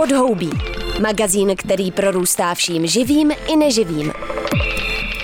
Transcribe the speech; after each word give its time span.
Podhoubí. 0.00 0.50
Magazín, 1.00 1.56
který 1.56 1.90
prorůstá 1.90 2.54
vším 2.54 2.86
živým 2.86 3.30
i 3.30 3.56
neživým. 3.56 4.12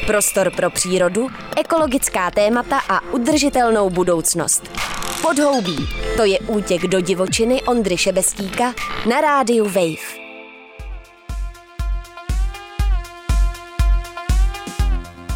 Prostor 0.07 0.51
pro 0.57 0.71
přírodu, 0.71 1.29
ekologická 1.57 2.31
témata 2.31 2.81
a 2.89 3.01
udržitelnou 3.13 3.91
budoucnost. 3.91 4.71
Podhoubí. 5.23 5.77
To 6.17 6.25
je 6.25 6.39
útěk 6.39 6.83
do 6.83 7.01
divočiny 7.01 7.63
Ondry 7.63 7.97
Šebestíka 7.97 8.75
na 9.11 9.21
rádiu 9.21 9.65
Wave. 9.65 10.27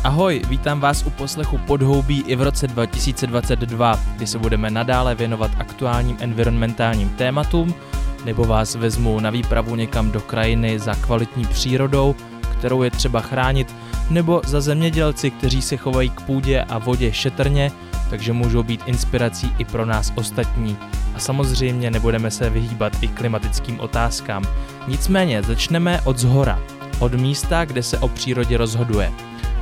Ahoj, 0.04 0.42
vítám 0.48 0.80
vás 0.80 1.06
u 1.06 1.10
poslechu 1.10 1.58
Podhoubí 1.58 2.24
i 2.26 2.36
v 2.36 2.42
roce 2.42 2.66
2022, 2.66 4.00
kdy 4.16 4.26
se 4.26 4.38
budeme 4.38 4.70
nadále 4.70 5.14
věnovat 5.14 5.50
aktuálním 5.58 6.16
environmentálním 6.20 7.08
tématům, 7.08 7.74
nebo 8.24 8.44
vás 8.44 8.74
vezmu 8.74 9.20
na 9.20 9.30
výpravu 9.30 9.76
někam 9.76 10.10
do 10.10 10.20
krajiny 10.20 10.78
za 10.78 10.94
kvalitní 10.94 11.46
přírodou, 11.46 12.14
kterou 12.58 12.82
je 12.82 12.90
třeba 12.90 13.20
chránit, 13.20 13.74
nebo 14.10 14.42
za 14.46 14.60
zemědělci, 14.60 15.30
kteří 15.30 15.62
se 15.62 15.76
chovají 15.76 16.10
k 16.10 16.20
půdě 16.20 16.62
a 16.62 16.78
vodě 16.78 17.12
šetrně, 17.12 17.72
takže 18.10 18.32
můžou 18.32 18.62
být 18.62 18.82
inspirací 18.86 19.52
i 19.58 19.64
pro 19.64 19.86
nás 19.86 20.12
ostatní. 20.16 20.76
A 21.14 21.18
samozřejmě 21.18 21.90
nebudeme 21.90 22.30
se 22.30 22.50
vyhýbat 22.50 23.02
i 23.02 23.08
klimatickým 23.08 23.80
otázkám. 23.80 24.44
Nicméně 24.88 25.42
začneme 25.42 26.00
od 26.00 26.18
zhora, 26.18 26.58
od 26.98 27.14
místa, 27.14 27.64
kde 27.64 27.82
se 27.82 27.98
o 27.98 28.08
přírodě 28.08 28.56
rozhoduje. 28.56 29.12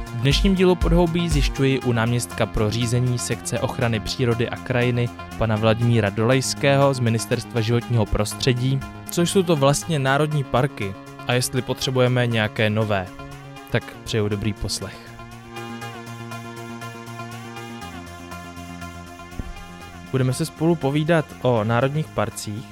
V 0.09 0.21
dnešním 0.21 0.55
dílu 0.55 0.75
podhoubí 0.75 1.29
zjišťuji 1.29 1.81
u 1.81 1.93
náměstka 1.93 2.47
pro 2.47 2.71
řízení 2.71 3.19
sekce 3.19 3.61
ochrany 3.61 4.01
přírody 4.01 4.49
a 4.49 4.57
krajiny 4.57 5.09
pana 5.39 5.57
Vladimíra 5.57 6.11
Dolejského 6.11 6.95
z 6.95 7.01
Ministerstva 7.01 7.61
životního 7.61 8.07
prostředí, 8.07 8.81
což 9.11 9.31
jsou 9.31 9.43
to 9.43 9.57
vlastně 9.57 9.99
národní 9.99 10.45
parky 10.45 10.95
a 11.27 11.33
jestli 11.33 11.63
potřebujeme 11.63 12.27
nějaké 12.27 12.71
nové. 12.71 13.07
Tak 13.71 13.97
přeju 14.05 14.29
dobrý 14.29 14.53
poslech. 14.53 14.99
Budeme 20.11 20.33
se 20.33 20.47
spolu 20.47 20.75
povídat 20.75 21.27
o 21.43 21.65
národních 21.65 22.07
parcích. 22.07 22.65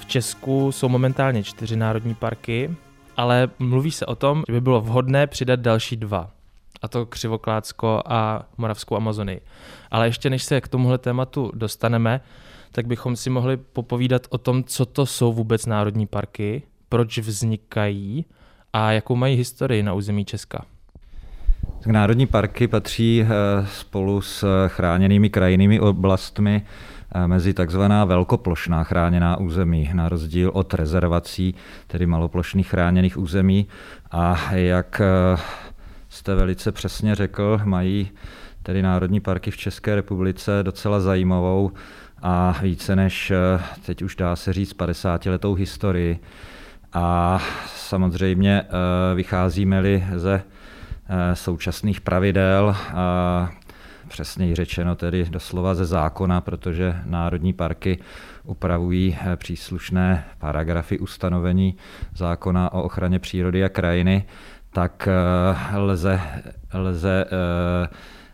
V 0.00 0.06
Česku 0.06 0.72
jsou 0.72 0.88
momentálně 0.88 1.42
čtyři 1.42 1.76
národní 1.76 2.14
parky, 2.14 2.76
ale 3.16 3.48
mluví 3.58 3.90
se 3.90 4.06
o 4.06 4.14
tom, 4.14 4.42
že 4.48 4.52
by 4.52 4.60
bylo 4.60 4.80
vhodné 4.80 5.26
přidat 5.26 5.60
další 5.60 5.96
dva 5.96 6.30
a 6.82 6.88
to 6.88 7.06
Křivoklátsko 7.06 8.02
a 8.06 8.46
Moravskou 8.58 8.96
Amazonii. 8.96 9.40
Ale 9.90 10.06
ještě 10.06 10.30
než 10.30 10.42
se 10.42 10.60
k 10.60 10.68
tomuhle 10.68 10.98
tématu 10.98 11.50
dostaneme, 11.54 12.20
tak 12.72 12.86
bychom 12.86 13.16
si 13.16 13.30
mohli 13.30 13.56
popovídat 13.56 14.26
o 14.30 14.38
tom, 14.38 14.64
co 14.64 14.86
to 14.86 15.06
jsou 15.06 15.32
vůbec 15.32 15.66
národní 15.66 16.06
parky, 16.06 16.62
proč 16.88 17.18
vznikají 17.18 18.24
a 18.72 18.92
jakou 18.92 19.16
mají 19.16 19.36
historii 19.36 19.82
na 19.82 19.94
území 19.94 20.24
Česka. 20.24 20.64
Tak 21.80 21.92
národní 21.92 22.26
parky 22.26 22.68
patří 22.68 23.22
eh, 23.22 23.26
spolu 23.66 24.20
s 24.20 24.66
chráněnými 24.68 25.30
krajinnými 25.30 25.80
oblastmi 25.80 26.66
mezi 27.26 27.54
takzvaná 27.54 28.04
velkoplošná 28.04 28.84
chráněná 28.84 29.36
území, 29.36 29.90
na 29.92 30.08
rozdíl 30.08 30.50
od 30.54 30.74
rezervací, 30.74 31.54
tedy 31.86 32.06
maloplošných 32.06 32.68
chráněných 32.68 33.18
území. 33.18 33.66
A 34.10 34.52
jak 34.52 35.00
eh, 35.00 35.40
jste 36.08 36.34
velice 36.34 36.72
přesně 36.72 37.14
řekl, 37.14 37.60
mají 37.64 38.10
tedy 38.62 38.82
národní 38.82 39.20
parky 39.20 39.50
v 39.50 39.56
České 39.56 39.94
republice 39.94 40.58
docela 40.62 41.00
zajímavou 41.00 41.72
a 42.22 42.56
více 42.62 42.96
než 42.96 43.30
eh, 43.30 43.62
teď 43.86 44.02
už 44.02 44.16
dá 44.16 44.36
se 44.36 44.52
říct 44.52 44.72
50 44.72 45.26
letou 45.26 45.54
historii. 45.54 46.18
A 46.92 47.38
samozřejmě 47.76 48.62
eh, 48.62 49.14
vycházíme-li 49.14 50.04
ze 50.14 50.42
eh, 51.08 51.36
současných 51.36 52.00
pravidel, 52.00 52.76
přesněji 54.08 54.54
řečeno 54.54 54.96
tedy 54.96 55.24
doslova 55.30 55.74
ze 55.74 55.84
zákona, 55.84 56.40
protože 56.40 56.96
národní 57.04 57.52
parky 57.52 57.98
upravují 58.44 59.18
příslušné 59.36 60.24
paragrafy 60.38 60.98
ustanovení 60.98 61.76
zákona 62.14 62.72
o 62.72 62.82
ochraně 62.82 63.18
přírody 63.18 63.64
a 63.64 63.68
krajiny, 63.68 64.24
tak 64.70 65.08
eh, 65.08 65.76
lze, 65.78 66.20
lze 66.74 67.24
eh, 67.24 67.88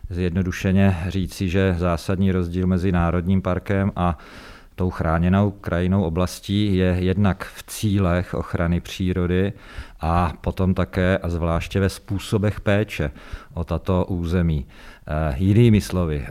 zjednodušeně 0.09 0.97
říci, 1.07 1.49
že 1.49 1.75
zásadní 1.77 2.31
rozdíl 2.31 2.67
mezi 2.67 2.91
Národním 2.91 3.41
parkem 3.41 3.91
a 3.95 4.17
tou 4.75 4.89
chráněnou 4.89 5.51
krajinou 5.51 6.03
oblastí 6.03 6.75
je 6.75 6.95
jednak 6.99 7.43
v 7.43 7.63
cílech 7.63 8.33
ochrany 8.33 8.81
přírody 8.81 9.53
a 10.01 10.33
potom 10.41 10.73
také 10.73 11.17
a 11.17 11.29
zvláště 11.29 11.79
ve 11.79 11.89
způsobech 11.89 12.61
péče 12.61 13.11
o 13.53 13.63
tato 13.63 14.05
území. 14.05 14.65
Eh, 15.07 15.35
jinými 15.37 15.81
slovy, 15.81 16.25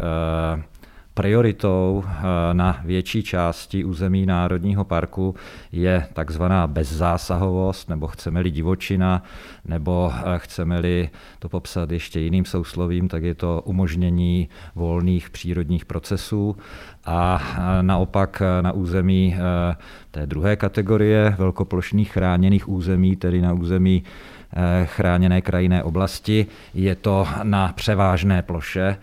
Prioritou 1.15 2.05
eh, 2.07 2.23
na 2.55 2.81
větší 2.85 3.23
části 3.23 3.85
území 3.85 4.27
Národního 4.27 4.85
parku 4.85 5.35
je 5.73 6.07
takzvaná 6.13 6.67
bezzásahovost, 6.67 7.89
nebo 7.89 8.07
chceme-li 8.07 8.51
divočina, 8.51 9.23
nebo 9.65 10.13
eh, 10.15 10.39
chceme-li 10.39 11.11
to 11.39 11.49
popsat 11.49 11.91
ještě 11.91 12.21
jiným 12.21 12.45
souslovím, 12.45 13.09
tak 13.09 13.23
je 13.23 13.35
to 13.35 13.63
umožnění 13.65 14.49
volných 14.75 15.31
přírodních 15.31 15.85
procesů. 15.85 16.57
A 17.05 17.43
eh, 17.43 17.83
naopak 17.83 18.43
na 18.61 18.73
území 18.73 19.37
té 20.11 20.27
druhé 20.27 20.57
kategorie 20.57 21.35
velkoplošných 21.39 22.13
chráněných 22.13 22.69
území, 22.69 23.17
tedy 23.17 23.41
na 23.41 23.53
území 23.53 24.03
chráněné 24.85 25.41
krajinné 25.41 25.83
oblasti, 25.83 26.47
je 26.75 26.95
to 26.95 27.29
na 27.43 27.73
převážné 27.73 28.43
ploše, 28.43 28.97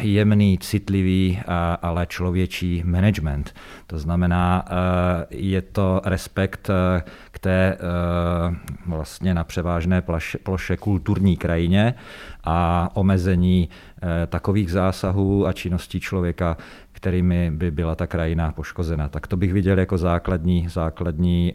jemný, 0.00 0.58
citlivý, 0.58 1.38
eh, 1.40 1.44
ale 1.82 2.06
člověčí 2.06 2.82
management. 2.84 3.54
To 3.86 3.98
znamená, 3.98 4.64
eh, 4.66 5.26
je 5.30 5.62
to 5.62 6.00
respekt 6.04 6.70
k 7.30 7.38
té 7.38 7.78
vlastně 8.86 9.34
na 9.34 9.44
převážné 9.44 10.02
ploše 10.42 10.76
kulturní 10.76 11.36
krajině 11.36 11.94
a 12.44 12.88
omezení 12.94 13.68
takových 14.26 14.72
zásahů 14.72 15.46
a 15.46 15.52
činností 15.52 16.00
člověka, 16.00 16.56
kterými 16.92 17.50
by 17.50 17.70
byla 17.70 17.94
ta 17.94 18.06
krajina 18.06 18.52
poškozena. 18.52 19.08
Tak 19.08 19.26
to 19.26 19.36
bych 19.36 19.52
viděl 19.52 19.78
jako 19.78 19.98
základní, 19.98 20.68
základní 20.68 21.54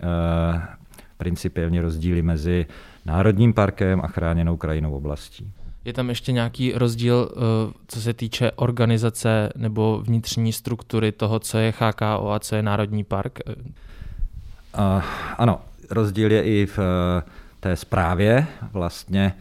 principiální 1.17 1.79
rozdíly 1.79 2.21
mezi 2.21 2.65
Národním 3.05 3.53
parkem 3.53 4.01
a 4.03 4.07
chráněnou 4.07 4.57
krajinou 4.57 4.93
oblastí. 4.93 5.51
Je 5.85 5.93
tam 5.93 6.09
ještě 6.09 6.31
nějaký 6.31 6.73
rozdíl, 6.73 7.31
eh, 7.31 7.73
co 7.87 8.01
se 8.01 8.13
týče 8.13 8.51
organizace 8.51 9.49
nebo 9.55 10.01
vnitřní 10.05 10.53
struktury 10.53 11.11
toho, 11.11 11.39
co 11.39 11.57
je 11.57 11.73
HKO 11.79 12.31
a 12.31 12.39
co 12.39 12.55
je 12.55 12.63
Národní 12.63 13.03
park? 13.03 13.39
Uh, 13.47 15.03
ano, 15.37 15.61
rozdíl 15.89 16.31
je 16.31 16.43
i 16.43 16.65
v 16.65 16.79
eh, 16.79 17.29
té 17.59 17.75
zprávě 17.75 18.47
vlastně 18.71 19.33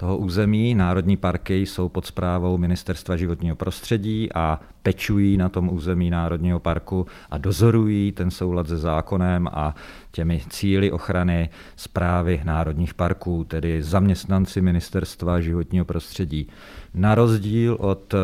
toho 0.00 0.16
území. 0.16 0.74
Národní 0.74 1.16
parky 1.16 1.66
jsou 1.66 1.88
pod 1.88 2.06
zprávou 2.06 2.58
Ministerstva 2.58 3.16
životního 3.16 3.56
prostředí 3.56 4.28
a 4.34 4.60
pečují 4.82 5.36
na 5.36 5.48
tom 5.48 5.68
území 5.72 6.10
Národního 6.10 6.60
parku 6.60 7.06
a 7.30 7.38
dozorují 7.38 8.12
ten 8.12 8.30
soulad 8.30 8.68
se 8.68 8.76
zákonem 8.76 9.48
a 9.52 9.74
těmi 10.10 10.42
cíly 10.50 10.92
ochrany 10.92 11.50
zprávy 11.76 12.40
národních 12.44 12.94
parků, 12.94 13.44
tedy 13.44 13.82
zaměstnanci 13.82 14.60
Ministerstva 14.60 15.40
životního 15.40 15.84
prostředí. 15.84 16.48
Na 16.94 17.14
rozdíl 17.14 17.76
od 17.80 18.14
eh, 18.14 18.18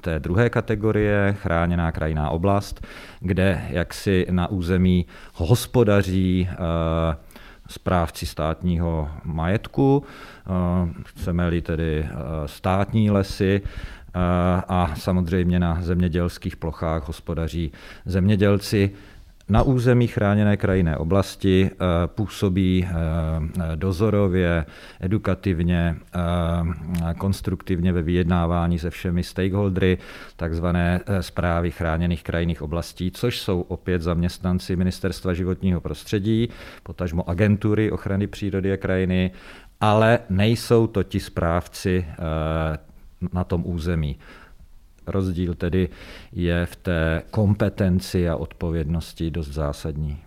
té 0.00 0.18
druhé 0.20 0.50
kategorie, 0.50 1.36
chráněná 1.40 1.92
krajinná 1.92 2.30
oblast, 2.30 2.86
kde 3.20 3.64
jaksi 3.68 4.26
na 4.30 4.50
území 4.50 5.06
hospodaří 5.34 6.48
eh, 6.50 6.56
správci 7.68 8.26
státního 8.26 9.10
majetku, 9.24 10.04
eh, 10.04 11.02
chceme-li 11.04 11.62
tedy 11.62 12.04
eh, 12.04 12.08
státní 12.46 13.10
lesy, 13.10 13.62
eh, 13.62 14.18
a 14.68 14.94
samozřejmě 14.96 15.58
na 15.58 15.78
zemědělských 15.82 16.56
plochách 16.56 17.06
hospodaří 17.08 17.72
zemědělci. 18.04 18.90
Na 19.48 19.62
území 19.62 20.06
chráněné 20.06 20.56
krajinné 20.56 20.96
oblasti 20.96 21.70
eh, 21.72 21.76
působí 22.06 22.86
eh, 22.88 23.76
dozorově, 23.76 24.66
edukativně, 25.00 25.96
eh, 26.14 27.14
konstruktivně 27.14 27.92
ve 27.92 28.02
vyjednávání 28.02 28.78
se 28.78 28.90
všemi 28.90 29.22
stakeholdery, 29.22 29.98
takzvané 30.36 31.00
zprávy 31.20 31.70
chráněných 31.70 32.22
krajinných 32.22 32.62
oblastí, 32.62 33.10
což 33.10 33.40
jsou 33.40 33.60
opět 33.60 34.02
zaměstnanci 34.02 34.76
Ministerstva 34.76 35.32
životního 35.32 35.80
prostředí, 35.80 36.48
potažmo 36.82 37.30
agentury 37.30 37.90
ochrany 37.90 38.26
přírody 38.26 38.72
a 38.72 38.76
krajiny, 38.76 39.30
ale 39.80 40.18
nejsou 40.30 40.86
to 40.86 41.02
ti 41.02 41.20
správci 41.20 42.06
na 43.32 43.44
tom 43.44 43.62
území. 43.66 44.18
Rozdíl 45.06 45.54
tedy 45.54 45.88
je 46.32 46.66
v 46.66 46.76
té 46.76 47.22
kompetenci 47.30 48.28
a 48.28 48.36
odpovědnosti 48.36 49.30
dost 49.30 49.48
zásadní. 49.48 50.18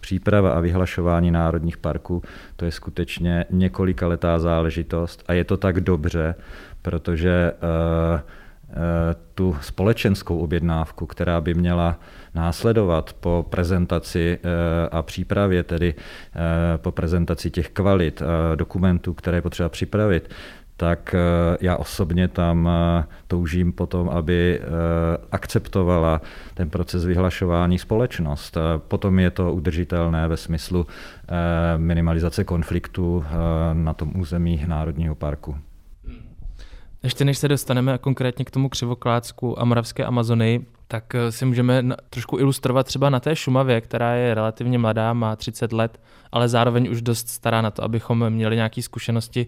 příprava 0.00 0.50
a 0.52 0.60
vyhlašování 0.60 1.30
národních 1.30 1.76
parků, 1.76 2.22
to 2.56 2.64
je 2.64 2.72
skutečně 2.72 3.44
několika 3.50 4.06
letá 4.06 4.38
záležitost 4.38 5.24
a 5.28 5.32
je 5.32 5.44
to 5.44 5.56
tak 5.56 5.80
dobře, 5.80 6.34
protože 6.82 7.52
uh, 7.52 8.20
tu 9.34 9.56
společenskou 9.60 10.38
objednávku, 10.38 11.06
která 11.06 11.40
by 11.40 11.54
měla 11.54 12.00
následovat 12.34 13.12
po 13.12 13.46
prezentaci 13.50 14.38
a 14.90 15.02
přípravě, 15.02 15.62
tedy 15.62 15.94
po 16.76 16.92
prezentaci 16.92 17.50
těch 17.50 17.70
kvalit 17.70 18.22
dokumentů, 18.54 19.14
které 19.14 19.36
je 19.36 19.42
potřeba 19.42 19.68
připravit, 19.68 20.30
tak 20.76 21.14
eh, 21.14 21.56
já 21.60 21.76
osobně 21.76 22.28
tam 22.28 22.68
eh, 22.68 23.04
toužím 23.26 23.72
potom, 23.72 24.08
aby 24.08 24.60
eh, 24.60 24.64
akceptovala 25.32 26.20
ten 26.54 26.70
proces 26.70 27.04
vyhlašování 27.04 27.78
společnost. 27.78 28.56
Potom 28.88 29.18
je 29.18 29.30
to 29.30 29.52
udržitelné 29.52 30.28
ve 30.28 30.36
smyslu 30.36 30.86
minimalizace 31.76 32.44
konfliktu 32.44 33.24
na 33.72 33.94
tom 33.94 34.12
území 34.20 34.64
Národního 34.66 35.14
parku. 35.14 35.56
Ještě 37.02 37.24
než 37.24 37.38
se 37.38 37.48
dostaneme 37.48 37.98
konkrétně 37.98 38.44
k 38.44 38.50
tomu 38.50 38.68
křivoklácku 38.68 39.60
a 39.60 39.64
moravské 39.64 40.04
Amazony, 40.04 40.64
tak 40.88 41.04
si 41.30 41.44
můžeme 41.44 41.82
trošku 42.10 42.38
ilustrovat 42.38 42.86
třeba 42.86 43.10
na 43.10 43.20
té 43.20 43.36
Šumavě, 43.36 43.80
která 43.80 44.14
je 44.14 44.34
relativně 44.34 44.78
mladá, 44.78 45.12
má 45.12 45.36
30 45.36 45.72
let, 45.72 46.00
ale 46.32 46.48
zároveň 46.48 46.90
už 46.90 47.02
dost 47.02 47.28
stará 47.28 47.62
na 47.62 47.70
to, 47.70 47.84
abychom 47.84 48.30
měli 48.30 48.56
nějaké 48.56 48.82
zkušenosti 48.82 49.46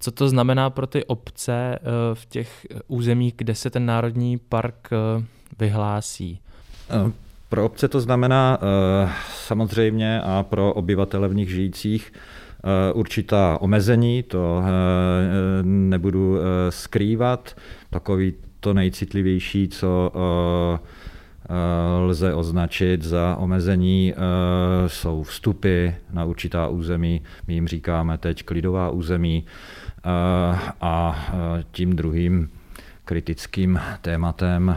co 0.00 0.10
to 0.10 0.28
znamená 0.28 0.70
pro 0.70 0.86
ty 0.86 1.04
obce 1.04 1.78
eh, 1.78 1.80
v 2.14 2.26
těch 2.26 2.66
územích, 2.88 3.34
kde 3.36 3.54
se 3.54 3.70
ten 3.70 3.86
národní 3.86 4.38
park 4.38 4.88
eh, 4.92 5.24
vyhlásí? 5.58 6.40
Eh, 6.90 7.12
pro 7.48 7.64
obce 7.66 7.88
to 7.88 8.00
znamená 8.00 8.58
samozřejmě 9.34 10.20
a 10.20 10.42
pro 10.42 10.72
obyvatele 10.72 11.28
v 11.28 11.34
nich 11.34 11.50
žijících 11.50 12.12
určitá 12.94 13.58
omezení, 13.60 14.22
to 14.22 14.62
nebudu 15.62 16.38
skrývat. 16.70 17.56
Takový 17.90 18.34
to 18.60 18.74
nejcitlivější, 18.74 19.68
co 19.68 20.12
lze 22.00 22.34
označit 22.34 23.02
za 23.02 23.36
omezení, 23.36 24.14
jsou 24.86 25.22
vstupy 25.22 25.88
na 26.12 26.24
určitá 26.24 26.68
území. 26.68 27.22
My 27.46 27.54
jim 27.54 27.68
říkáme 27.68 28.18
teď 28.18 28.42
klidová 28.42 28.90
území. 28.90 29.44
A 30.80 31.26
tím 31.70 31.96
druhým 31.96 32.50
kritickým 33.04 33.80
tématem, 34.00 34.76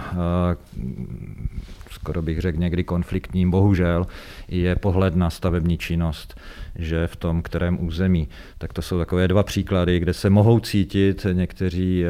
skoro 1.91 2.21
bych 2.21 2.39
řekl 2.39 2.59
někdy 2.59 2.83
konfliktním, 2.83 3.51
bohužel, 3.51 4.07
je 4.47 4.75
pohled 4.75 5.15
na 5.15 5.29
stavební 5.29 5.77
činnost, 5.77 6.39
že 6.75 7.07
v 7.07 7.15
tom 7.15 7.41
kterém 7.41 7.85
území. 7.85 8.27
Tak 8.57 8.73
to 8.73 8.81
jsou 8.81 8.97
takové 8.97 9.27
dva 9.27 9.43
příklady, 9.43 9.99
kde 9.99 10.13
se 10.13 10.29
mohou 10.29 10.59
cítit 10.59 11.25
někteří 11.33 12.03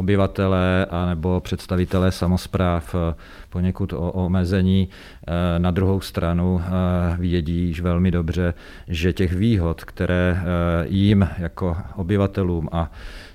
obyvatelé 0.00 0.86
nebo 1.08 1.40
představitelé 1.40 2.12
samozpráv 2.12 2.94
eh, 2.94 3.14
poněkud 3.50 3.92
omezení. 3.96 4.88
Eh, 4.88 5.58
na 5.58 5.70
druhou 5.70 6.00
stranu 6.00 6.60
eh, 6.60 7.16
vědí 7.16 7.66
již 7.66 7.80
velmi 7.80 8.10
dobře, 8.10 8.54
že 8.88 9.12
těch 9.12 9.32
výhod, 9.32 9.84
které 9.84 10.42
jim 10.88 11.28
jako 11.38 11.76
obyvatelům 11.96 12.68
a 12.72 12.90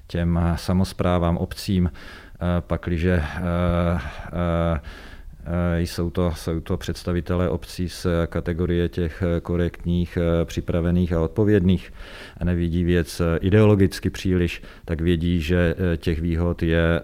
těm 0.07 0.39
samozprávám, 0.55 1.37
obcím, 1.37 1.91
pakliže 2.59 3.23
jsou 5.77 6.09
to, 6.09 6.33
jsou 6.35 6.59
to 6.59 6.77
představitelé 6.77 7.49
obcí 7.49 7.89
z 7.89 8.07
kategorie 8.27 8.89
těch 8.89 9.23
korektních, 9.41 10.17
eh, 10.17 10.45
připravených 10.45 11.13
a 11.13 11.21
odpovědných 11.21 11.93
a 12.37 12.45
nevidí 12.45 12.83
věc 12.83 13.21
eh, 13.21 13.37
ideologicky 13.37 14.09
příliš, 14.09 14.61
tak 14.85 15.01
vědí, 15.01 15.41
že 15.41 15.75
těch 15.97 16.21
výhod 16.21 16.63
je 16.63 17.01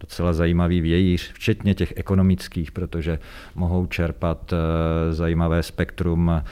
docela 0.00 0.32
zajímavý 0.32 0.80
vějíř, 0.80 1.32
včetně 1.32 1.74
těch 1.74 1.92
ekonomických, 1.96 2.72
protože 2.72 3.18
mohou 3.54 3.86
čerpat 3.86 4.54
zajímavé 5.10 5.62
spektrum 5.62 6.42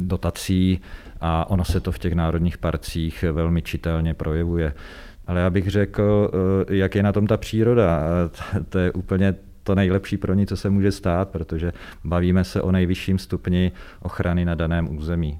dotací 0.00 0.80
a 1.20 1.50
ono 1.50 1.64
se 1.64 1.80
to 1.80 1.92
v 1.92 1.98
těch 1.98 2.12
národních 2.12 2.58
parcích 2.58 3.24
velmi 3.32 3.62
čitelně 3.62 4.14
projevuje. 4.14 4.74
Ale 5.26 5.40
já 5.40 5.50
bych 5.50 5.68
řekl, 5.70 6.30
jak 6.70 6.94
je 6.94 7.02
na 7.02 7.12
tom 7.12 7.26
ta 7.26 7.36
příroda. 7.36 8.00
To 8.68 8.78
je 8.78 8.92
úplně 8.92 9.34
to 9.62 9.74
nejlepší 9.74 10.16
pro 10.16 10.34
ní, 10.34 10.46
co 10.46 10.56
se 10.56 10.70
může 10.70 10.92
stát, 10.92 11.28
protože 11.28 11.72
bavíme 12.04 12.44
se 12.44 12.62
o 12.62 12.72
nejvyšším 12.72 13.18
stupni 13.18 13.72
ochrany 14.02 14.44
na 14.44 14.54
daném 14.54 14.96
území. 14.96 15.38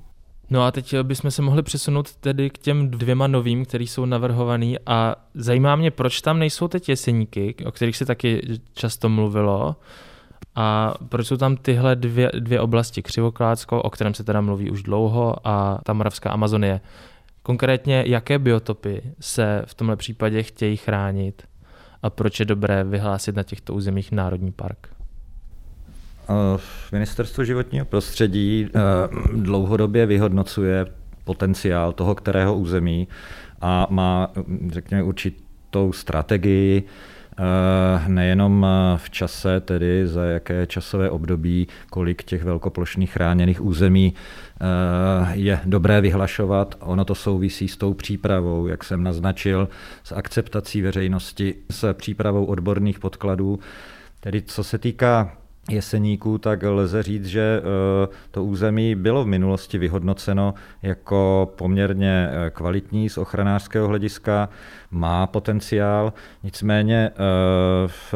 No 0.50 0.62
a 0.62 0.70
teď 0.70 0.94
bychom 1.02 1.30
se 1.30 1.42
mohli 1.42 1.62
přesunout 1.62 2.16
tedy 2.16 2.50
k 2.50 2.58
těm 2.58 2.90
dvěma 2.90 3.26
novým, 3.26 3.64
který 3.64 3.86
jsou 3.86 4.04
navrhovaný 4.04 4.76
a 4.86 5.16
zajímá 5.34 5.76
mě, 5.76 5.90
proč 5.90 6.20
tam 6.20 6.38
nejsou 6.38 6.69
teď 6.69 6.88
jeseníky, 6.88 7.54
o 7.66 7.72
kterých 7.72 7.96
se 7.96 8.06
taky 8.06 8.60
často 8.74 9.08
mluvilo, 9.08 9.76
a 10.54 10.94
proč 11.08 11.26
jsou 11.26 11.36
tam 11.36 11.56
tyhle 11.56 11.96
dvě, 11.96 12.30
dvě 12.38 12.60
oblasti, 12.60 13.02
Křivoklácko, 13.02 13.82
o 13.82 13.90
kterém 13.90 14.14
se 14.14 14.25
teda 14.25 14.40
mluví 14.40 14.70
už 14.70 14.82
dlouho, 14.82 15.36
a 15.44 15.78
ta 15.84 15.92
moravská 15.92 16.30
Amazonie. 16.30 16.80
Konkrétně, 17.42 18.04
jaké 18.06 18.38
biotopy 18.38 19.02
se 19.20 19.62
v 19.66 19.75
tomhle 19.75 19.96
případě 19.96 20.42
chtějí 20.42 20.76
chránit? 20.76 21.42
A 22.02 22.10
proč 22.10 22.40
je 22.40 22.46
dobré 22.46 22.84
vyhlásit 22.84 23.37
na 23.37 23.43
těchto 23.43 23.75
územích 23.75 24.12
národní 24.12 24.52
park? 24.52 24.88
Ministerstvo 26.93 27.44
životního 27.44 27.87
prostředí 27.87 28.69
eh, 28.69 28.78
dlouhodobě 29.37 30.06
vyhodnocuje 30.06 30.87
potenciál 31.25 31.93
toho 31.93 32.14
kterého 32.14 32.54
území 32.54 33.08
a 33.60 33.87
má, 33.90 34.31
řekněme, 34.69 35.02
určitou 35.02 35.93
strategii, 35.93 36.82
eh, 36.87 37.12
nejenom 38.06 38.67
v 38.96 39.11
čase, 39.11 39.61
tedy 39.61 40.06
za 40.06 40.25
jaké 40.25 40.67
časové 40.67 41.11
období, 41.11 41.69
kolik 41.90 42.23
těch 42.23 42.44
velkoplošných 42.44 43.12
chráněných 43.12 43.64
území 43.64 44.14
Eh, 44.62 45.32
je 45.34 45.61
dobré 45.64 46.00
vyhlašovat. 46.00 46.75
Ono 46.81 47.05
to 47.05 47.14
souvisí 47.14 47.69
s 47.69 47.76
tou 47.76 47.94
přípravou, 47.94 48.67
jak 48.67 48.84
jsem 48.84 49.02
naznačil, 49.02 49.69
s 50.05 50.12
akceptací 50.12 50.82
veřejnosti, 50.82 51.55
s 51.70 51.93
přípravou 51.93 52.44
odborných 52.44 52.99
podkladů. 52.99 53.59
Tedy 54.21 54.42
co 54.42 54.64
se 54.64 54.78
týká 54.78 55.37
jeseníků, 55.71 56.38
tak 56.38 56.62
lze 56.62 57.02
říct, 57.02 57.26
že 57.26 57.61
eh, 57.62 58.09
to 58.31 58.45
území 58.45 58.95
bylo 58.95 59.25
v 59.25 59.26
minulosti 59.26 59.78
vyhodnoceno 59.78 60.54
jako 60.83 61.52
poměrně 61.57 62.28
eh, 62.31 62.50
kvalitní 62.50 63.09
z 63.09 63.19
ochranářského 63.19 63.88
hlediska, 63.88 64.49
má 64.90 65.26
potenciál, 65.26 66.12
nicméně 66.42 67.11
v, 67.87 68.14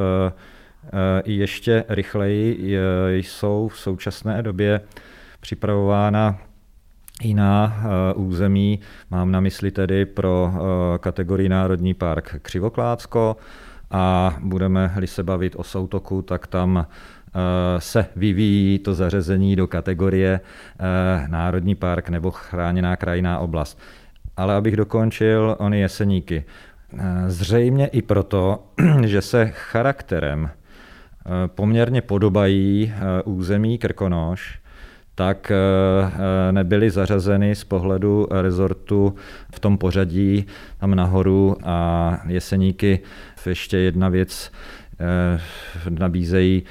i 1.24 1.32
ještě 1.32 1.84
rychleji 1.88 2.78
jsou 3.16 3.68
v 3.68 3.78
současné 3.78 4.42
době 4.42 4.80
připravována 5.40 6.38
jiná 7.22 7.76
eh, 7.78 8.14
území. 8.14 8.80
Mám 9.10 9.30
na 9.30 9.40
mysli 9.40 9.70
tedy 9.70 10.06
pro 10.06 10.52
eh, 10.54 10.98
kategorii 10.98 11.48
Národní 11.48 11.94
park 11.94 12.36
Křivoklácko 12.42 13.36
a 13.90 14.36
budeme-li 14.40 15.06
se 15.06 15.22
bavit 15.22 15.56
o 15.56 15.64
soutoku, 15.64 16.22
tak 16.22 16.46
tam 16.46 16.78
eh, 16.78 16.86
se 17.78 18.06
vyvíjí 18.16 18.78
to 18.78 18.94
zařazení 18.94 19.56
do 19.56 19.66
kategorie 19.66 20.40
Národní 21.28 21.74
park 21.74 22.08
nebo 22.08 22.30
chráněná 22.30 22.96
krajinná 22.96 23.38
oblast. 23.38 23.78
Ale 24.36 24.54
abych 24.54 24.76
dokončil, 24.76 25.56
ony 25.58 25.80
jeseníky. 25.80 26.44
Zřejmě 27.26 27.86
i 27.86 28.02
proto, 28.02 28.66
že 29.04 29.22
se 29.22 29.46
charakterem 29.46 30.50
poměrně 31.46 32.02
podobají 32.02 32.92
území 33.24 33.78
Krkonoš, 33.78 34.58
tak 35.16 35.50
eh, 35.50 35.56
eh, 35.58 36.52
nebyly 36.52 36.90
zařazeny 36.90 37.54
z 37.54 37.64
pohledu 37.64 38.26
rezortu 38.30 39.14
v 39.54 39.60
tom 39.60 39.78
pořadí 39.78 40.46
tam 40.78 40.94
nahoru 40.94 41.56
a 41.64 42.20
Jeseníky 42.26 43.00
ještě 43.46 43.76
jedna 43.76 44.08
věc 44.08 44.52
eh, 45.00 45.40
nabízejí 45.88 46.62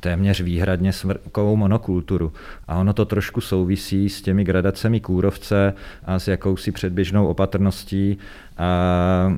téměř 0.00 0.40
výhradně 0.40 0.92
smrkovou 0.92 1.56
monokulturu. 1.56 2.32
A 2.68 2.76
ono 2.76 2.92
to 2.92 3.04
trošku 3.04 3.40
souvisí 3.40 4.08
s 4.08 4.22
těmi 4.22 4.44
gradacemi 4.44 5.00
kůrovce 5.00 5.74
a 6.04 6.18
s 6.18 6.28
jakousi 6.28 6.72
předběžnou 6.72 7.26
opatrností. 7.26 8.18
A, 8.58 8.64
a 8.64 9.32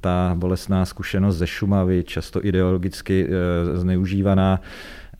ta 0.00 0.32
bolestná 0.34 0.84
zkušenost 0.84 1.36
ze 1.36 1.46
Šumavy, 1.46 2.04
často 2.04 2.44
ideologicky 2.44 3.26
e, 3.26 3.76
zneužívaná, 3.76 4.60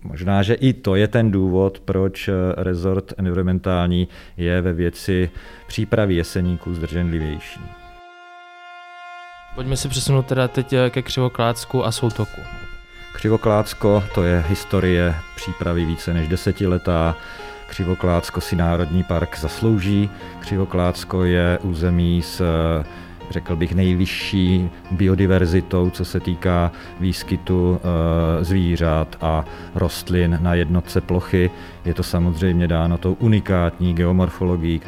Možná, 0.04 0.42
že 0.42 0.54
i 0.54 0.73
to 0.73 0.97
je 0.97 1.09
ten 1.09 1.30
důvod, 1.30 1.80
proč 1.80 2.30
rezort 2.56 3.12
environmentální 3.16 4.09
je 4.37 4.61
ve 4.61 4.73
věci 4.73 5.30
přípravy 5.66 6.14
jeseníků 6.14 6.75
zdrženlivější. 6.75 7.61
Pojďme 9.54 9.76
si 9.76 9.88
přesunout 9.88 10.26
teda 10.26 10.49
teď 10.49 10.75
ke 10.90 11.02
křivoklácku 11.02 11.85
a 11.85 11.92
soutoku. 11.92 12.63
Křivoklácko 13.25 14.04
to 14.14 14.23
je 14.23 14.45
historie 14.49 15.14
přípravy 15.37 15.85
více 15.85 16.14
než 16.14 16.28
desetiletá. 16.28 17.16
Křivoklácko 17.66 18.40
si 18.40 18.57
Národní 18.57 19.02
park 19.02 19.38
zaslouží. 19.38 20.11
Křivoklácko 20.40 21.25
je 21.25 21.59
území 21.62 22.23
s 22.23 22.43
řekl 23.31 23.57
bych, 23.57 23.75
nejvyšší 23.75 24.71
biodiverzitou, 24.90 25.90
co 25.90 26.04
se 26.04 26.21
týká 26.21 26.73
výskytu 27.00 27.81
eh, 27.81 28.45
zvířat 28.45 29.16
a 29.21 29.45
rostlin 29.75 30.38
na 30.43 30.54
jednotce 30.54 31.00
plochy. 31.00 31.50
Je 31.85 31.95
to 31.95 32.02
samozřejmě 32.02 32.69
dáno 32.69 32.99
tou 32.99 33.12
unikátní 33.12 33.95
geomorfologií. 33.95 34.81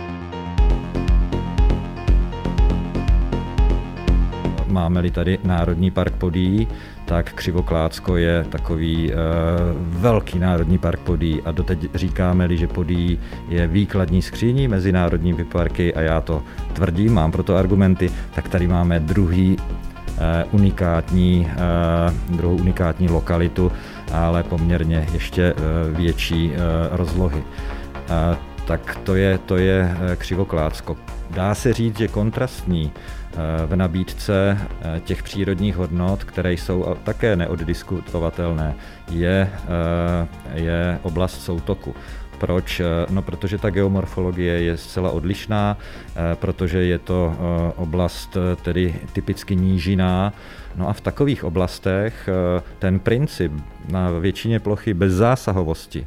Máme-li 4.66 5.10
tady 5.10 5.38
Národní 5.44 5.90
park 5.90 6.14
Podí, 6.14 6.68
tak 7.06 7.32
Křivoklácko 7.32 8.16
je 8.16 8.44
takový 8.48 9.10
uh, 9.10 9.16
velký 10.00 10.38
národní 10.38 10.78
park 10.78 11.00
Podí 11.00 11.42
a 11.42 11.52
doteď 11.52 11.94
říkáme-li, 11.94 12.56
že 12.56 12.66
Podí 12.66 13.18
je 13.48 13.66
výkladní 13.66 14.22
skříní 14.22 14.68
mezi 14.68 14.92
národními 14.92 15.44
parky 15.44 15.94
a 15.94 16.00
já 16.00 16.20
to 16.20 16.42
tvrdím, 16.72 17.14
mám 17.14 17.32
proto 17.32 17.56
argumenty, 17.56 18.10
tak 18.34 18.48
tady 18.48 18.68
máme 18.68 19.00
druhý 19.00 19.56
uh, 19.56 20.24
unikátní, 20.50 21.48
uh, 22.28 22.36
druhou 22.36 22.56
unikátní 22.56 23.08
lokalitu, 23.08 23.72
ale 24.12 24.42
poměrně 24.42 25.06
ještě 25.12 25.54
uh, 25.54 25.96
větší 25.96 26.50
uh, 26.50 26.54
rozlohy. 26.96 27.38
Uh, 27.40 28.55
tak 28.66 28.96
to 29.04 29.14
je, 29.14 29.38
to 29.38 29.56
je 29.56 29.96
Křivoklácko. 30.16 30.96
Dá 31.30 31.54
se 31.54 31.72
říct, 31.72 31.98
že 31.98 32.08
kontrastní 32.08 32.92
v 33.66 33.76
nabídce 33.76 34.58
eh, 34.60 35.00
těch 35.04 35.22
přírodních 35.22 35.76
hodnot, 35.76 36.24
které 36.24 36.52
jsou 36.52 36.96
také 37.04 37.36
neoddiskutovatelné, 37.36 38.74
je, 39.10 39.50
eh, 39.52 40.60
je 40.60 40.98
oblast 41.02 41.42
soutoku. 41.42 41.94
Proč? 42.38 42.80
Eh, 42.80 42.84
no, 43.10 43.22
protože 43.22 43.58
ta 43.58 43.70
geomorfologie 43.70 44.62
je 44.62 44.76
zcela 44.76 45.10
odlišná, 45.10 45.76
protože 46.34 46.84
je 46.84 46.98
to 46.98 47.36
oblast 47.76 48.36
tedy 48.62 48.94
typicky 49.12 49.56
nížiná. 49.56 50.32
No 50.76 50.88
a 50.88 50.92
v 50.92 51.00
takových 51.00 51.44
oblastech 51.44 52.28
ten 52.78 52.98
princip 52.98 53.52
na 53.88 54.10
většině 54.10 54.60
plochy 54.60 54.94
bez 54.94 55.12
zásahovosti 55.12 56.06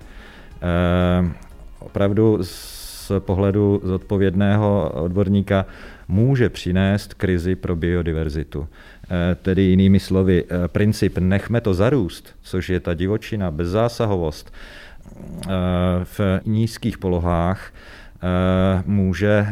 opravdu 1.80 2.38
z 2.42 3.12
pohledu 3.20 3.82
zodpovědného 3.84 4.92
odborníka 4.94 5.66
může 6.08 6.50
přinést 6.50 7.14
krizi 7.14 7.56
pro 7.56 7.76
biodiverzitu. 7.76 8.68
Eh, 9.10 9.36
tedy 9.36 9.62
jinými 9.62 10.00
slovy, 10.00 10.44
eh, 10.44 10.68
princip 10.68 11.18
nechme 11.18 11.62
to 11.62 11.74
zarůst, 11.74 12.36
což 12.42 12.70
je 12.70 12.80
ta 12.80 12.94
divočina, 12.94 13.52
bezzásahovost 13.52 14.54
eh, 14.54 15.50
v 16.04 16.20
nízkých 16.46 16.98
polohách, 16.98 17.74
může 18.86 19.48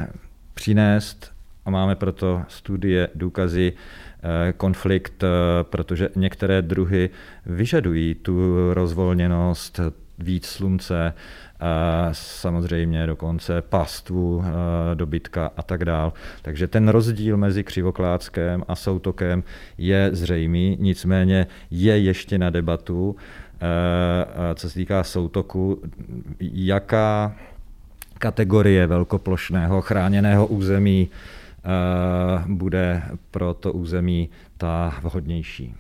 přinést, 0.54 1.32
a 1.66 1.70
máme 1.70 1.96
proto 1.96 2.42
studie, 2.48 3.10
důkazy, 3.16 3.74
konflikt, 4.58 5.24
protože 5.64 6.10
některé 6.16 6.62
druhy 6.62 7.10
vyžadují 7.46 8.16
tu 8.16 8.56
rozvolněnost, 8.74 9.80
víc 10.20 10.46
slunce, 10.46 11.14
samozřejmě 12.12 13.08
dokonce 13.08 13.62
pastvu 13.62 14.44
dobytka 14.94 15.52
a 15.58 15.64
tak 15.64 15.86
dál. 15.86 16.14
Takže 16.42 16.68
ten 16.68 16.88
rozdíl 16.88 17.38
mezi 17.38 17.64
křivokláckem 17.64 18.64
a 18.68 18.76
soutokem 18.76 19.44
je 19.78 20.10
zřejmý, 20.14 20.78
nicméně 20.80 21.48
je 21.72 22.00
ještě 22.00 22.38
na 22.38 22.50
debatu, 22.50 23.16
co 24.56 24.70
se 24.70 24.76
týká 24.76 25.04
soutoku, 25.04 25.82
jaká 26.40 27.36
kategorie 28.18 28.88
velkoplošného 28.88 29.82
chráněného 29.82 30.48
území 30.48 31.10
bude 32.48 33.04
pro 33.32 33.54
to 33.54 33.74
území 33.74 34.30
ta 34.58 34.94
vhodnější. 35.02 35.76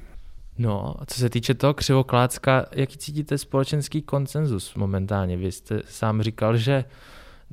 No, 0.57 0.95
a 0.99 1.05
co 1.05 1.19
se 1.19 1.29
týče 1.29 1.53
toho 1.53 1.73
křivoklácka, 1.73 2.65
jaký 2.71 2.97
cítíte 2.97 3.37
společenský 3.37 4.01
konsenzus 4.01 4.75
momentálně? 4.75 5.37
Vy 5.37 5.51
jste 5.51 5.81
sám 5.85 6.21
říkal, 6.21 6.57
že 6.57 6.85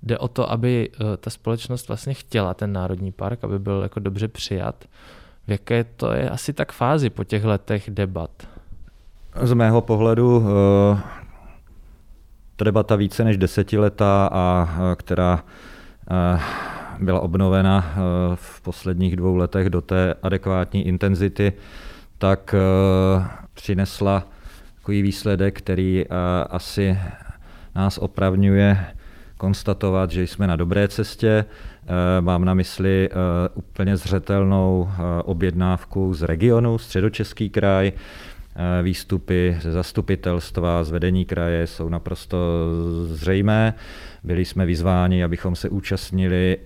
jde 0.03 0.19
o 0.19 0.29
to, 0.29 0.51
aby 0.51 0.91
eh, 0.93 1.17
ta 1.17 1.31
společnost 1.31 1.89
vlastně 1.89 2.15
chtěla 2.15 2.55
ten 2.55 2.73
národní 2.73 3.13
park, 3.13 3.45
aby 3.45 3.59
byl 3.59 3.81
jako 3.83 4.01
dobře 4.01 4.29
přijat. 4.29 4.85
V 5.47 5.51
jaké 5.51 5.85
to 5.85 6.13
je 6.13 6.31
asi 6.31 6.53
tak 6.53 6.73
fázi 6.73 7.11
po 7.11 7.25
těch 7.25 7.45
letech 7.45 7.91
debat? 7.91 8.31
Z 9.43 9.53
mého 9.53 9.81
pohledu 9.81 10.47
eh, 10.47 11.01
ta 12.57 12.65
debata 12.65 12.97
více 12.97 13.25
než 13.25 13.37
desetiletá 13.37 14.29
a 14.33 14.69
eh, 14.77 14.97
která 14.97 15.45
byla 17.01 17.21
obnovena 17.21 17.95
v 18.35 18.61
posledních 18.61 19.17
dvou 19.17 19.37
letech 19.37 19.71
do 19.71 19.81
té 19.81 20.15
adekvátní 20.23 20.87
intenzity, 20.87 21.53
tak 22.19 22.55
eh, 22.55 23.27
přinesla 23.55 24.29
takový 24.75 25.03
výsledek, 25.03 25.59
který 25.59 26.05
eh, 26.05 26.09
asi 26.51 26.99
nás 27.75 27.99
opravňuje 27.99 28.87
konstatovat, 29.37 30.11
že 30.11 30.23
jsme 30.23 30.47
na 30.47 30.57
dobré 30.57 30.89
cestě. 30.89 31.29
Eh, 31.29 32.21
mám 32.21 32.45
na 32.45 32.55
mysli 32.55 33.09
úplně 33.55 33.97
zřetelnou 33.97 34.89
objednávku 35.25 36.15
z 36.15 36.23
regionu, 36.23 36.79
středočeský 36.79 37.51
kraj, 37.51 37.93
výstupy 38.83 39.57
ze 39.61 39.73
zastupitelstva, 39.73 40.85
z 40.85 40.91
vedení 40.91 41.25
kraje 41.25 41.67
jsou 41.67 41.89
naprosto 41.89 42.39
zřejmé. 43.07 43.75
Byli 44.25 44.45
jsme 44.45 44.67
vyzváni, 44.67 45.25
abychom 45.25 45.57
se 45.57 45.69
účastnili, 45.69 46.59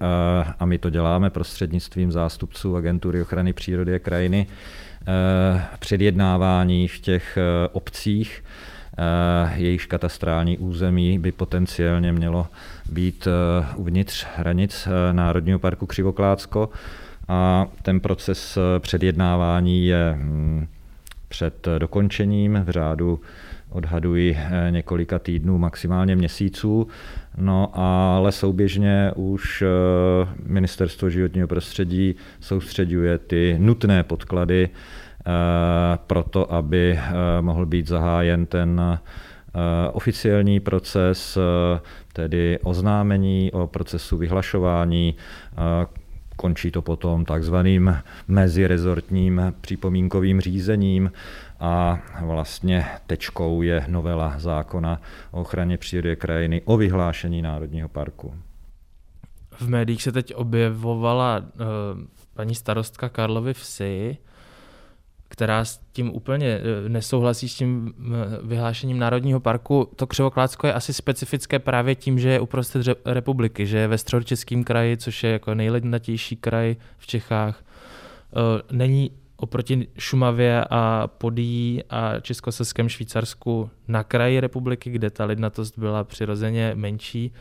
a 0.58 0.66
my 0.66 0.78
to 0.78 0.90
děláme 0.90 1.30
prostřednictvím 1.30 2.12
zástupců 2.12 2.76
Agentury 2.76 3.22
ochrany 3.22 3.52
přírody 3.52 3.94
a 3.94 3.98
krajiny, 3.98 4.46
předjednávání 5.78 6.88
v 6.88 6.98
těch 6.98 7.36
eh, 7.36 7.68
obcích, 7.72 8.44
eh, 8.98 9.54
jejichž 9.56 9.86
katastrální 9.86 10.58
území 10.58 11.18
by 11.18 11.32
potenciálně 11.32 12.12
mělo 12.12 12.46
být 12.90 13.28
uvnitř 13.76 14.26
hranic 14.36 14.88
Národního 15.12 15.58
parku 15.58 15.86
Křivoklácko. 15.86 16.70
A 17.28 17.66
ten 17.82 18.00
proces 18.00 18.58
předjednávání 18.78 19.86
je 19.86 20.14
hm, 20.16 20.66
před 21.28 21.68
dokončením 21.78 22.62
v 22.64 22.70
řádu 22.70 23.20
odhaduji 23.70 24.38
několika 24.70 25.18
týdnů, 25.18 25.58
maximálně 25.58 26.16
měsíců. 26.16 26.86
No 27.36 27.70
ale 27.78 28.32
souběžně 28.32 29.12
už 29.16 29.64
Ministerstvo 30.46 31.10
životního 31.10 31.48
prostředí 31.48 32.14
soustředuje 32.40 33.18
ty 33.18 33.56
nutné 33.58 34.02
podklady 34.02 34.70
Eh, 35.28 35.98
proto, 36.06 36.52
aby 36.52 36.98
eh, 36.98 37.12
mohl 37.40 37.66
být 37.66 37.88
zahájen 37.88 38.46
ten 38.46 38.80
eh, 38.80 38.98
oficiální 39.92 40.60
proces, 40.60 41.38
tedy 42.12 42.58
oznámení 42.62 43.52
o 43.52 43.66
procesu 43.66 44.16
vyhlašování. 44.16 45.14
Končí 46.36 46.70
to 46.70 46.82
potom 46.82 47.24
takzvaným 47.24 47.96
mezirezortním 48.28 49.54
připomínkovým 49.60 50.40
řízením 50.40 51.12
a 51.60 52.02
vlastně 52.20 52.86
tečkou 53.06 53.62
je 53.62 53.84
novela 53.88 54.34
zákona 54.38 55.00
o 55.30 55.40
ochraně 55.40 55.78
přírody 55.78 56.16
krajiny 56.16 56.62
o 56.64 56.76
vyhlášení 56.76 57.42
Národního 57.42 57.88
parku. 57.88 58.34
V 59.60 59.68
médiích 59.68 60.02
se 60.02 60.12
teď 60.12 60.34
objevovala 60.34 61.38
uh, 61.38 61.64
paní 62.34 62.54
starostka 62.54 63.08
Karlovy 63.08 63.54
vsi, 63.54 64.16
která 65.28 65.64
s 65.64 65.80
tím 65.92 66.14
úplně 66.14 66.46
eh, 66.46 66.88
nesouhlasí 66.88 67.48
s 67.48 67.54
tím 67.54 67.94
eh, 67.98 68.12
vyhlášením 68.42 68.98
Národního 68.98 69.40
parku. 69.40 69.88
To 69.96 70.06
Křivoklácko 70.06 70.66
je 70.66 70.72
asi 70.72 70.92
specifické 70.92 71.58
právě 71.58 71.94
tím, 71.94 72.18
že 72.18 72.28
je 72.28 72.40
uprostřed 72.40 72.86
republiky, 73.04 73.66
že 73.66 73.78
je 73.78 73.88
ve 73.88 73.98
středočeském 73.98 74.64
kraji, 74.64 74.96
což 74.96 75.24
je 75.24 75.30
jako 75.30 75.54
nejlednatější 75.54 76.36
kraj 76.36 76.76
v 76.98 77.06
Čechách. 77.06 77.64
Není 78.70 79.10
oproti 79.40 79.86
Šumavě 79.98 80.64
a 80.70 81.06
Podí 81.18 81.82
a 81.90 82.20
Československém 82.20 82.88
Švýcarsku 82.88 83.70
na 83.88 84.04
kraji 84.04 84.40
republiky, 84.40 84.90
kde 84.90 85.10
ta 85.10 85.24
lidnatost 85.24 85.78
byla 85.78 86.04
přirozeně 86.04 86.72
menší. 86.74 87.32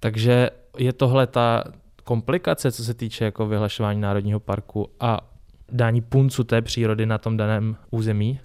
Takže 0.00 0.50
je 0.78 0.92
tohle 0.92 1.26
ta 1.26 1.64
komplikace, 2.04 2.72
co 2.72 2.84
se 2.84 2.94
týče 2.94 3.24
jako 3.24 3.46
vyhlašování 3.46 4.00
Národního 4.00 4.40
parku 4.40 4.90
a 5.00 5.20
dání 5.72 6.00
puncu 6.00 6.44
té 6.44 6.62
přírody 6.62 7.06
na 7.06 7.18
tom 7.18 7.36
daném 7.36 7.76
území? 7.90 8.40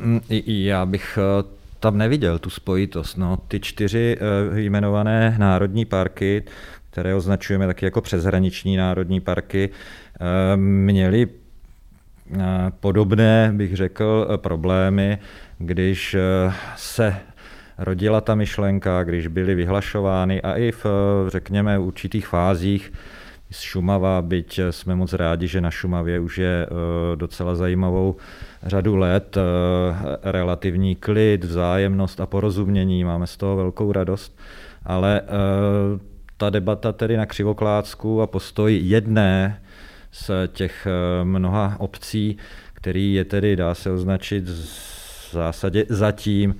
Mm, 0.00 0.20
já 0.46 0.86
bych 0.86 1.18
eh, 1.18 1.44
tam 1.80 1.98
neviděl 1.98 2.38
tu 2.38 2.50
spojitost. 2.50 3.16
No, 3.16 3.36
ty 3.48 3.60
čtyři 3.60 4.16
eh, 4.20 4.60
jmenované 4.60 5.36
národní 5.38 5.84
parky, 5.84 6.44
které 6.98 7.14
označujeme 7.14 7.66
taky 7.66 7.84
jako 7.84 8.00
přeshraniční 8.00 8.76
národní 8.76 9.20
parky, 9.20 9.70
eh, 9.70 10.56
měly 10.56 11.28
podobné, 12.80 13.52
bych 13.54 13.76
řekl, 13.76 14.28
problémy, 14.36 15.18
když 15.58 16.16
se 16.76 17.16
rodila 17.78 18.20
ta 18.20 18.34
myšlenka, 18.34 19.02
když 19.02 19.26
byly 19.26 19.54
vyhlašovány 19.54 20.42
a 20.42 20.54
i 20.54 20.72
v, 20.72 20.86
řekněme, 21.28 21.78
určitých 21.78 22.26
fázích 22.26 22.92
z 23.50 23.60
Šumava, 23.60 24.22
byť 24.22 24.60
jsme 24.70 24.94
moc 24.94 25.12
rádi, 25.12 25.48
že 25.48 25.60
na 25.60 25.70
Šumavě 25.70 26.20
už 26.20 26.38
je 26.38 26.66
docela 27.14 27.54
zajímavou 27.54 28.16
řadu 28.62 28.96
let 28.96 29.36
relativní 30.22 30.96
klid, 30.96 31.44
vzájemnost 31.44 32.20
a 32.20 32.26
porozumění. 32.26 33.04
Máme 33.04 33.26
z 33.26 33.36
toho 33.36 33.56
velkou 33.56 33.92
radost, 33.92 34.38
ale 34.84 35.20
ta 36.38 36.50
debata 36.50 36.92
tedy 36.92 37.16
na 37.16 37.26
Křivoklácku 37.26 38.22
a 38.22 38.26
postoj 38.26 38.80
jedné 38.82 39.62
z 40.12 40.30
těch 40.52 40.86
eh, 40.86 41.24
mnoha 41.24 41.76
obcí, 41.78 42.36
který 42.74 43.14
je 43.14 43.24
tedy, 43.24 43.56
dá 43.56 43.74
se 43.74 43.90
označit 43.90 44.48
v 44.48 45.32
zásadě 45.32 45.84
zatím, 45.88 46.54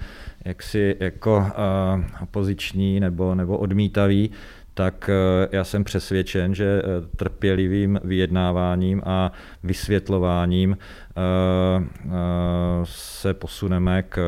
jaksi 0.44 0.96
jako 1.00 1.36
uh, 1.36 2.04
opoziční 2.22 3.00
nebo, 3.00 3.34
nebo 3.34 3.58
odmítavý, 3.58 4.30
tak 4.78 5.08
uh, 5.08 5.48
já 5.52 5.64
jsem 5.64 5.84
přesvědčen, 5.84 6.54
že 6.54 6.82
trpělivým 7.16 8.00
vyjednáváním 8.04 9.02
a 9.04 9.32
vysvětlováním 9.62 10.70
uh, 10.70 11.84
se 12.84 13.34
posuneme 13.34 14.02
k 14.02 14.18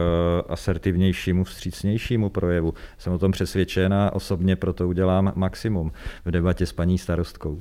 asertivnějšímu, 0.49 1.45
vstřícnějšímu 1.45 2.31
projevu. 2.31 2.75
Jsem 2.99 3.13
o 3.13 3.19
tom 3.19 3.33
přesvědčen 3.33 3.95
a 3.95 4.13
osobně 4.13 4.57
proto 4.57 4.89
udělám 4.89 5.33
maximum 5.35 5.93
v 6.25 6.31
debatě 6.31 6.67
s 6.67 6.73
paní 6.73 6.99
starostkou. 6.99 7.61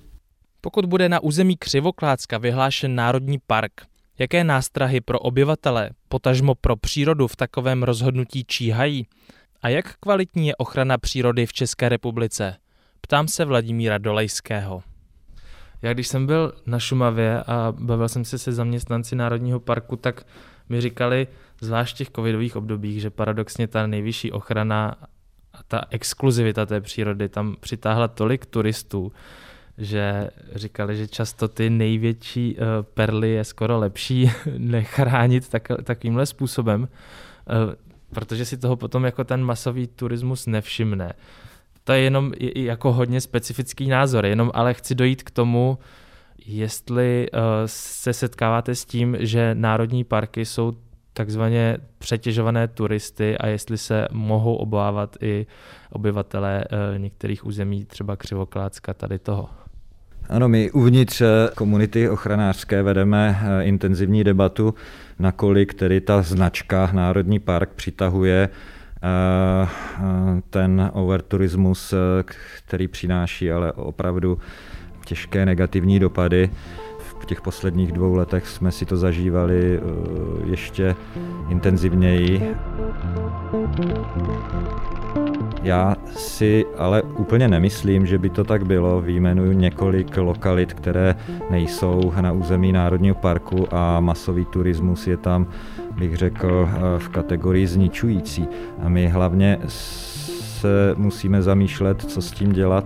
Pokud 0.61 0.85
bude 0.85 1.09
na 1.09 1.19
území 1.19 1.57
Křivoklácka 1.57 2.37
vyhlášen 2.37 2.95
národní 2.95 3.37
park, 3.47 3.71
jaké 4.19 4.43
nástrahy 4.43 5.01
pro 5.01 5.19
obyvatele, 5.19 5.89
potažmo 6.07 6.55
pro 6.55 6.75
přírodu 6.75 7.27
v 7.27 7.35
takovém 7.35 7.83
rozhodnutí 7.83 8.43
číhají? 8.47 9.07
A 9.61 9.69
jak 9.69 9.95
kvalitní 9.99 10.47
je 10.47 10.55
ochrana 10.55 10.97
přírody 10.97 11.45
v 11.45 11.53
České 11.53 11.89
republice? 11.89 12.55
Ptám 13.01 13.27
se 13.27 13.45
Vladimíra 13.45 13.97
Dolejského. 13.97 14.83
Já 15.81 15.93
když 15.93 16.07
jsem 16.07 16.25
byl 16.25 16.53
na 16.65 16.79
Šumavě 16.79 17.43
a 17.43 17.73
bavil 17.79 18.09
jsem 18.09 18.25
se 18.25 18.37
se 18.37 18.51
zaměstnanci 18.51 19.15
Národního 19.15 19.59
parku, 19.59 19.95
tak 19.95 20.25
mi 20.69 20.81
říkali, 20.81 21.27
zvlášť 21.61 21.95
v 21.95 21.97
těch 21.97 22.09
covidových 22.09 22.55
obdobích, 22.55 23.01
že 23.01 23.09
paradoxně 23.09 23.67
ta 23.67 23.87
nejvyšší 23.87 24.31
ochrana 24.31 24.95
a 25.53 25.63
ta 25.67 25.81
exkluzivita 25.89 26.65
té 26.65 26.81
přírody 26.81 27.29
tam 27.29 27.55
přitáhla 27.59 28.07
tolik 28.07 28.45
turistů, 28.45 29.11
že 29.77 30.29
říkali, 30.55 30.97
že 30.97 31.07
často 31.07 31.47
ty 31.47 31.69
největší 31.69 32.55
uh, 32.55 32.63
perly 32.93 33.29
je 33.29 33.43
skoro 33.43 33.79
lepší 33.79 34.31
nechránit 34.57 35.49
tak, 35.49 35.67
takovýmhle 35.83 36.25
způsobem, 36.25 36.81
uh, 36.81 37.73
protože 38.13 38.45
si 38.45 38.57
toho 38.57 38.75
potom 38.75 39.05
jako 39.05 39.23
ten 39.23 39.43
masový 39.43 39.87
turismus 39.87 40.47
nevšimne. 40.47 41.13
To 41.89 41.93
je 41.93 42.01
jenom 42.01 42.31
jako 42.55 42.93
hodně 42.93 43.21
specifický 43.21 43.87
názor, 43.87 44.25
jenom 44.25 44.51
ale 44.53 44.73
chci 44.73 44.95
dojít 44.95 45.23
k 45.23 45.31
tomu, 45.31 45.77
jestli 46.45 47.27
uh, 47.33 47.39
se 47.65 48.13
setkáváte 48.13 48.75
s 48.75 48.85
tím, 48.85 49.17
že 49.19 49.55
národní 49.55 50.03
parky 50.03 50.45
jsou 50.45 50.73
takzvaně 51.13 51.77
přetěžované 51.97 52.67
turisty 52.67 53.37
a 53.37 53.47
jestli 53.47 53.77
se 53.77 54.07
mohou 54.11 54.55
obávat 54.55 55.17
i 55.21 55.45
obyvatelé 55.91 56.65
některých 56.97 57.45
území, 57.45 57.85
třeba 57.85 58.15
Křivoklácka, 58.15 58.93
tady 58.93 59.19
toho. 59.19 59.49
Ano, 60.29 60.49
my 60.49 60.71
uvnitř 60.71 61.21
komunity 61.55 62.09
ochranářské 62.09 62.83
vedeme 62.83 63.39
eh, 63.41 63.63
intenzivní 63.63 64.23
debatu, 64.23 64.73
nakolik 65.19 65.73
tedy 65.73 66.01
ta 66.01 66.21
značka 66.21 66.89
Národní 66.93 67.39
park 67.39 67.69
přitahuje 67.75 68.49
eh, 68.51 68.78
ten 70.49 70.89
overturismus, 70.93 71.93
který 72.65 72.87
přináší 72.87 73.51
ale 73.51 73.71
opravdu 73.71 74.37
těžké 75.05 75.45
negativní 75.45 75.99
dopady. 75.99 76.49
V 76.99 77.25
těch 77.25 77.41
posledních 77.41 77.91
dvou 77.91 78.13
letech 78.13 78.47
jsme 78.47 78.71
si 78.71 78.85
to 78.85 78.97
zažívali 78.97 79.79
eh, 79.79 79.81
ještě 80.49 80.95
intenzivněji. 81.49 82.55
Já 85.63 85.95
si 86.05 86.65
ale 86.77 87.01
úplně 87.01 87.47
nemyslím, 87.47 88.05
že 88.05 88.17
by 88.17 88.29
to 88.29 88.43
tak 88.43 88.65
bylo. 88.65 89.01
Výjmenuju 89.01 89.51
několik 89.51 90.17
lokalit, 90.17 90.73
které 90.73 91.15
nejsou 91.49 92.13
na 92.21 92.31
území 92.31 92.71
Národního 92.71 93.15
parku 93.15 93.67
a 93.71 93.99
masový 93.99 94.45
turismus 94.45 95.07
je 95.07 95.17
tam, 95.17 95.47
bych 95.99 96.15
řekl, 96.15 96.69
v 96.97 97.09
kategorii 97.09 97.67
zničující. 97.67 98.47
A 98.83 98.89
my 98.89 99.07
hlavně 99.07 99.59
se 99.65 100.93
musíme 100.97 101.41
zamýšlet, 101.41 102.01
co 102.01 102.21
s 102.21 102.31
tím 102.31 102.51
dělat, 102.51 102.85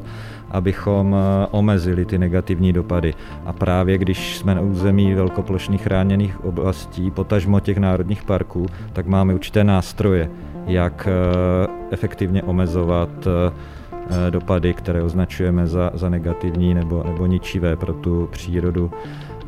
abychom 0.51 1.15
omezili 1.51 2.05
ty 2.05 2.17
negativní 2.17 2.73
dopady. 2.73 3.13
A 3.45 3.53
právě 3.53 3.97
když 3.97 4.37
jsme 4.37 4.55
na 4.55 4.61
území 4.61 5.13
velkoplošných 5.13 5.81
chráněných 5.81 6.45
oblastí, 6.45 7.11
potažmo 7.11 7.59
těch 7.59 7.77
národních 7.77 8.23
parků, 8.23 8.65
tak 8.93 9.05
máme 9.05 9.33
určité 9.33 9.63
nástroje, 9.63 10.29
jak 10.65 11.07
eh, 11.07 11.67
efektivně 11.91 12.43
omezovat 12.43 13.09
eh, 13.27 14.31
dopady, 14.31 14.73
které 14.73 15.03
označujeme 15.03 15.67
za, 15.67 15.91
za 15.93 16.09
negativní 16.09 16.73
nebo, 16.73 17.03
nebo 17.05 17.25
ničivé 17.25 17.75
pro 17.75 17.93
tu 17.93 18.29
přírodu 18.31 18.91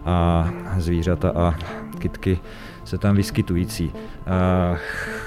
a 0.06 0.52
zvířata 0.78 1.32
a 1.36 1.56
kytky 2.00 2.40
se 2.84 2.98
tam 2.98 3.16
vyskytující. 3.16 3.92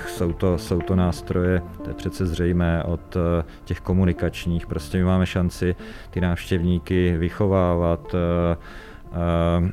Jsou, 0.07 0.33
to, 0.33 0.59
jsou 0.59 0.81
to 0.81 0.97
nástroje, 0.97 1.62
to 1.85 1.91
je 1.91 1.95
přece 1.95 2.27
zřejmé 2.27 2.83
od 2.83 3.17
eh, 3.17 3.45
těch 3.64 3.81
komunikačních. 3.81 4.67
Prostě 4.67 4.99
my 4.99 5.05
máme 5.05 5.27
šanci 5.27 5.77
ty 6.11 6.21
návštěvníky 6.21 7.17
vychovávat, 7.19 8.14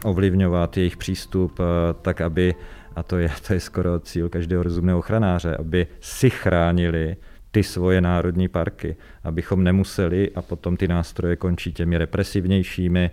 ovlivňovat 0.04 0.78
jejich 0.78 0.98
přístup 0.98 1.60
tak, 2.02 2.22
aby 2.22 2.56
a 2.96 3.04
to 3.04 3.18
je, 3.18 3.30
to 3.48 3.54
je 3.54 3.60
skoro 3.60 4.00
cíl 4.00 4.30
každého 4.30 4.64
rozumného 4.64 5.00
ochranáře, 5.00 5.56
aby 5.56 5.88
si 6.00 6.30
chránili 6.30 7.16
ty 7.52 7.64
svoje 7.64 8.02
národní 8.02 8.48
parky, 8.48 8.96
abychom 9.24 9.64
nemuseli 9.64 10.32
a 10.36 10.42
potom 10.42 10.78
ty 10.78 10.88
nástroje 10.88 11.36
končí 11.36 11.74
těmi 11.74 11.98
represivnějšími. 11.98 13.12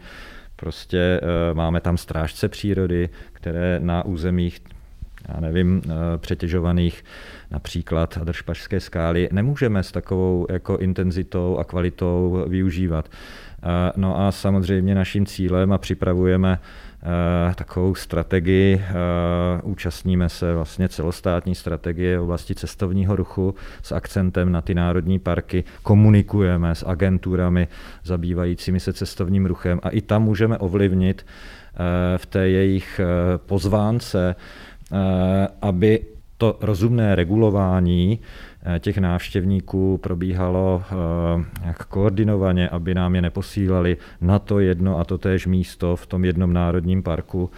Prostě 0.63 0.99
e, 0.99 1.55
máme 1.55 1.81
tam 1.81 1.97
strážce 1.97 2.49
přírody, 2.49 3.09
které 3.33 3.81
na 3.83 4.05
územích 4.05 4.61
já 5.29 5.41
nevím, 5.41 5.83
e, 5.85 6.19
přetěžovaných 6.19 7.05
například 7.51 8.19
Držpašské 8.19 8.81
skály 8.81 9.29
nemůžeme 9.33 9.83
s 9.83 9.93
takovou 9.93 10.47
jako 10.51 10.77
intenzitou 10.77 11.59
a 11.59 11.65
kvalitou 11.65 12.45
využívat. 12.49 13.09
E, 13.63 13.93
no 13.97 14.21
a 14.21 14.33
samozřejmě 14.33 14.95
naším 14.95 15.27
cílem 15.27 15.73
a 15.73 15.79
připravujeme 15.79 16.59
Eh, 17.05 17.55
takovou 17.55 17.95
strategii. 17.95 18.83
Eh, 18.89 18.93
účastníme 19.63 20.29
se 20.29 20.55
vlastně 20.55 20.89
celostátní 20.89 21.55
strategie 21.55 22.19
v 22.19 22.23
oblasti 22.23 22.55
cestovního 22.55 23.17
ruchu 23.17 23.55
s 23.83 23.93
akcentem 23.93 24.53
na 24.53 24.61
ty 24.61 24.75
národní 24.75 25.19
parky. 25.19 25.65
Komunikujeme 25.83 26.75
s 26.75 26.87
agenturami 26.87 27.69
zabývajícími 28.05 28.81
se 28.81 28.93
cestovním 28.93 29.47
ruchem 29.47 29.81
a 29.83 29.89
i 29.89 30.01
tam 30.01 30.23
můžeme 30.23 30.59
ovlivnit 30.59 31.27
eh, 31.27 32.19
v 32.19 32.27
té 32.27 32.49
jejich 32.49 33.01
pozvánce, 33.37 34.35
aby 35.63 36.05
to 36.39 36.59
rozumné 36.61 37.15
regulování 37.15 38.21
Eh, 38.21 38.52
těch 38.79 38.99
návštěvníků 38.99 39.99
probíhalo 39.99 40.83
eh, 40.85 41.67
jak 41.67 41.87
koordinovaně, 41.87 42.69
aby 42.69 42.95
nám 42.95 43.15
je 43.15 43.23
neposílali 43.23 43.97
na 44.21 44.39
to 44.39 44.61
jedno 44.61 44.99
a 44.99 45.05
to 45.05 45.19
též 45.19 45.47
místo 45.47 45.97
v 45.97 46.07
tom 46.07 46.25
jednom 46.25 46.53
národním 46.53 47.03
parku 47.03 47.51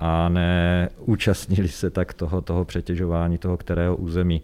a 0.00 0.28
neúčastnili 0.28 1.68
se 1.68 1.90
tak 1.90 2.14
toho, 2.14 2.40
toho 2.40 2.64
přetěžování 2.64 3.38
toho 3.38 3.56
kterého 3.56 3.96
území. 3.96 4.42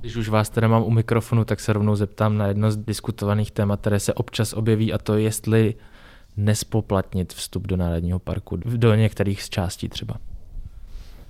Když 0.00 0.16
už 0.16 0.28
vás 0.28 0.50
teda 0.50 0.68
mám 0.68 0.82
u 0.82 0.90
mikrofonu, 0.90 1.44
tak 1.44 1.60
se 1.60 1.72
rovnou 1.72 1.96
zeptám 1.96 2.38
na 2.38 2.46
jedno 2.46 2.70
z 2.70 2.76
diskutovaných 2.76 3.50
témat, 3.50 3.80
které 3.80 4.00
se 4.00 4.14
občas 4.14 4.52
objeví, 4.52 4.92
a 4.92 4.98
to 4.98 5.16
jestli 5.16 5.74
nespoplatnit 6.36 7.32
vstup 7.32 7.66
do 7.66 7.76
Národního 7.76 8.18
parku, 8.18 8.56
do 8.56 8.94
některých 8.94 9.42
z 9.42 9.48
částí 9.50 9.88
třeba. 9.88 10.14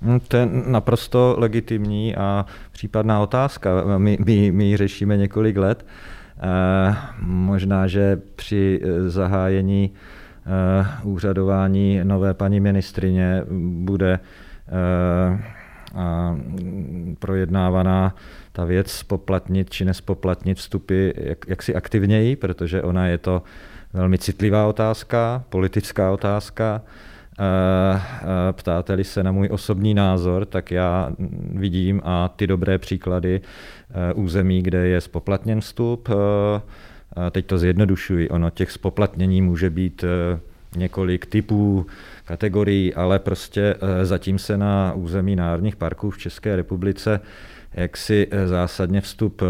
Hm, 0.04 0.20
to 0.28 0.36
je 0.36 0.48
naprosto 0.66 1.34
legitimní 1.38 2.16
a 2.16 2.46
případná 2.72 3.20
otázka. 3.20 3.70
My, 3.98 4.18
my, 4.26 4.52
my 4.52 4.64
ji 4.64 4.76
řešíme 4.76 5.16
několik 5.16 5.56
let. 5.56 5.86
E, 6.42 6.96
možná, 7.20 7.86
že 7.86 8.20
při 8.36 8.80
eh, 8.82 9.10
zahájení 9.10 9.90
e, 9.90 10.86
úřadování 11.04 12.00
nové 12.04 12.34
paní 12.34 12.60
ministrině 12.60 13.42
bude 13.84 14.18
a 15.94 16.36
projednávaná 17.18 18.14
ta 18.52 18.64
věc 18.64 18.90
spoplatnit 18.90 19.70
či 19.70 19.84
nespoplatnit 19.84 20.58
vstupy 20.58 21.10
jak, 21.16 21.38
jaksi 21.48 21.74
aktivněji, 21.74 22.36
protože 22.36 22.82
ona 22.82 23.06
je 23.06 23.18
to 23.18 23.42
velmi 23.92 24.18
citlivá 24.18 24.66
otázka, 24.66 25.44
politická 25.48 26.10
otázka 26.10 26.82
Ptáte-li 28.52 29.04
se 29.04 29.22
na 29.22 29.32
můj 29.32 29.48
osobní 29.52 29.94
názor, 29.94 30.44
tak 30.44 30.70
já 30.70 31.10
vidím 31.54 32.00
a 32.04 32.28
ty 32.28 32.46
dobré 32.46 32.78
příklady 32.78 33.40
území, 34.14 34.62
kde 34.62 34.86
je 34.86 35.00
spoplatněn 35.00 35.60
vstup. 35.60 36.08
Teď 37.30 37.46
to 37.46 37.58
zjednodušuji, 37.58 38.28
ono 38.28 38.50
těch 38.50 38.70
spoplatnění 38.70 39.42
může 39.42 39.70
být 39.70 40.04
několik 40.76 41.26
typů, 41.26 41.86
kategorií, 42.24 42.94
ale 42.94 43.18
prostě 43.18 43.74
zatím 44.02 44.38
se 44.38 44.56
na 44.56 44.92
území 44.92 45.36
národních 45.36 45.76
parků 45.76 46.10
v 46.10 46.18
České 46.18 46.56
republice 46.56 47.20
jaksi 47.74 48.28
zásadně 48.46 49.00
vstup 49.00 49.42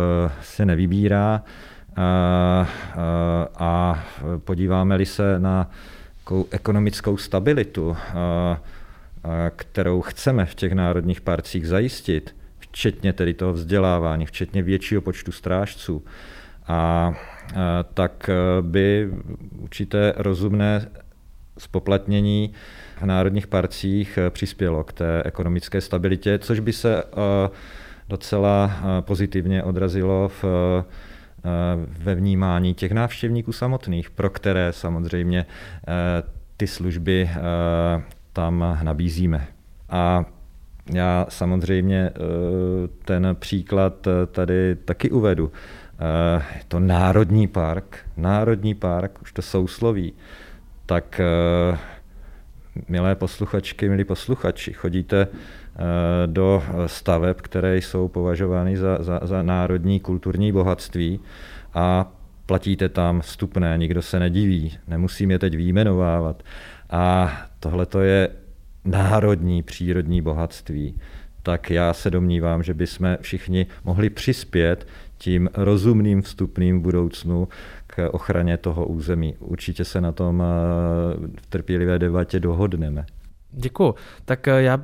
se 0.43 0.67
nevybírá. 0.67 1.43
A 3.59 4.05
podíváme-li 4.45 5.07
se 5.07 5.39
na 5.39 5.71
ekonomickou 6.51 7.17
stabilitu, 7.17 7.97
kterou 9.57 10.01
chceme 10.01 10.47
v 10.47 10.55
těch 10.55 10.73
národních 10.73 11.21
parcích 11.21 11.69
zajistit, 11.69 12.37
včetně 12.59 13.13
tedy 13.13 13.35
toho 13.35 13.53
vzdělávání, 13.53 14.27
včetně 14.27 14.63
většího 14.63 15.01
počtu 15.01 15.33
strážců, 15.33 16.05
a, 16.67 17.15
tak 17.95 18.31
by 18.61 19.11
určité 19.59 20.15
rozumné 20.17 20.89
spoplatnění 21.59 22.53
v 23.01 23.03
národních 23.07 23.47
parcích 23.47 24.19
přispělo 24.31 24.85
k 24.85 24.93
té 24.93 25.23
ekonomické 25.23 25.81
stabilitě, 25.81 26.39
což 26.39 26.61
by 26.61 26.73
se 26.73 27.05
docela 28.09 28.71
pozitivně 29.01 29.63
odrazilo 29.63 30.29
v 30.43 30.45
ve 31.99 32.15
vnímání 32.15 32.75
těch 32.75 32.93
návštěvníků 32.93 33.53
samotných, 33.53 34.11
pro 34.11 34.31
které 34.31 34.73
samozřejmě 34.73 35.47
ty 36.57 36.67
služby 36.67 37.31
tam 38.33 38.79
nabízíme. 38.83 39.47
A 39.91 40.25
já 40.93 41.27
samozřejmě 41.29 42.11
ten 43.05 43.37
příklad 43.39 44.09
tady 44.33 44.77
taky 44.77 45.11
uvedu. 45.11 45.53
Je 46.55 46.63
to 46.69 46.81
Národní 46.81 47.49
park, 47.49 47.99
Národní 48.17 48.75
park, 48.75 49.23
už 49.23 49.33
to 49.33 49.43
sousloví, 49.43 50.13
tak 50.87 51.21
milé 52.89 53.15
posluchačky, 53.15 53.89
milí 53.89 54.05
posluchači, 54.05 54.73
chodíte 54.73 55.29
Eh, 55.77 56.27
do 56.27 56.63
staveb, 56.87 57.41
které 57.41 57.77
jsou 57.77 58.09
považovány 58.09 58.77
za, 58.77 59.03
za, 59.03 59.21
za 59.23 59.43
národní 59.43 60.01
kulturní 60.01 60.53
bohatství 60.53 61.21
a 61.75 62.13
platíte 62.47 62.89
tam 62.89 63.21
vstupné, 63.21 63.79
nikdo 63.79 64.03
se 64.03 64.21
nediví, 64.21 64.79
nemusím 64.89 65.31
je 65.31 65.39
teď 65.39 65.57
výjmenovávat. 65.57 66.43
A 66.91 67.33
tohle 67.61 67.87
to 67.87 68.01
je 68.01 68.29
národní 68.85 69.63
přírodní 69.63 70.23
bohatství. 70.23 70.95
Tak 71.43 71.71
já 71.71 71.93
se 71.93 72.11
domnívám, 72.11 72.63
že 72.63 72.75
bychom 72.75 73.17
všichni 73.21 73.67
mohli 73.85 74.11
přispět 74.11 74.87
tím 75.19 75.49
rozumným 75.55 76.23
vstupným 76.23 76.79
v 76.79 76.83
budoucnu 76.83 77.49
k 77.95 78.09
ochraně 78.09 78.57
toho 78.57 78.87
území. 78.87 79.35
Určitě 79.39 79.85
se 79.85 80.01
na 80.01 80.13
tom 80.13 80.43
eh, 80.43 80.47
v 81.43 81.47
trpělivé 81.47 81.99
debatě 81.99 82.41
dohodneme. 82.41 83.07
Děkuji. 83.51 83.95
Tak 84.25 84.49
eh, 84.49 84.63
já 84.63 84.81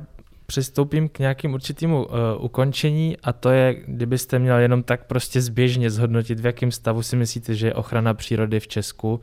přistoupím 0.49 1.09
k 1.09 1.19
nějakým 1.19 1.53
určitému 1.53 2.05
uh, 2.05 2.13
ukončení 2.39 3.17
a 3.23 3.33
to 3.33 3.49
je, 3.49 3.75
kdybyste 3.87 4.39
měl 4.39 4.57
jenom 4.57 4.83
tak 4.83 5.05
prostě 5.05 5.41
zběžně 5.41 5.89
zhodnotit, 5.89 6.39
v 6.39 6.45
jakém 6.45 6.71
stavu 6.71 7.03
si 7.03 7.15
myslíte, 7.15 7.55
že 7.55 7.67
je 7.67 7.73
ochrana 7.73 8.13
přírody 8.13 8.59
v 8.59 8.67
Česku, 8.67 9.21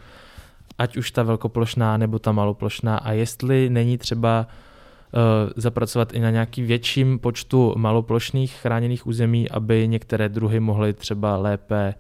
ať 0.79 0.97
už 0.97 1.11
ta 1.11 1.23
velkoplošná 1.23 1.97
nebo 1.97 2.19
ta 2.19 2.33
maloplošná 2.33 2.97
a 2.97 3.13
jestli 3.13 3.71
není 3.71 3.99
třeba 3.99 4.47
uh, 4.47 5.51
zapracovat 5.57 6.15
i 6.15 6.21
na 6.21 6.31
nějaký 6.31 6.63
větším 6.63 7.19
počtu 7.19 7.75
maloplošných 7.77 8.55
chráněných 8.55 9.07
území, 9.07 9.51
aby 9.51 9.89
některé 9.89 10.29
druhy 10.29 10.61
mohly 10.61 10.93
třeba 10.93 11.37
lépe 11.37 11.95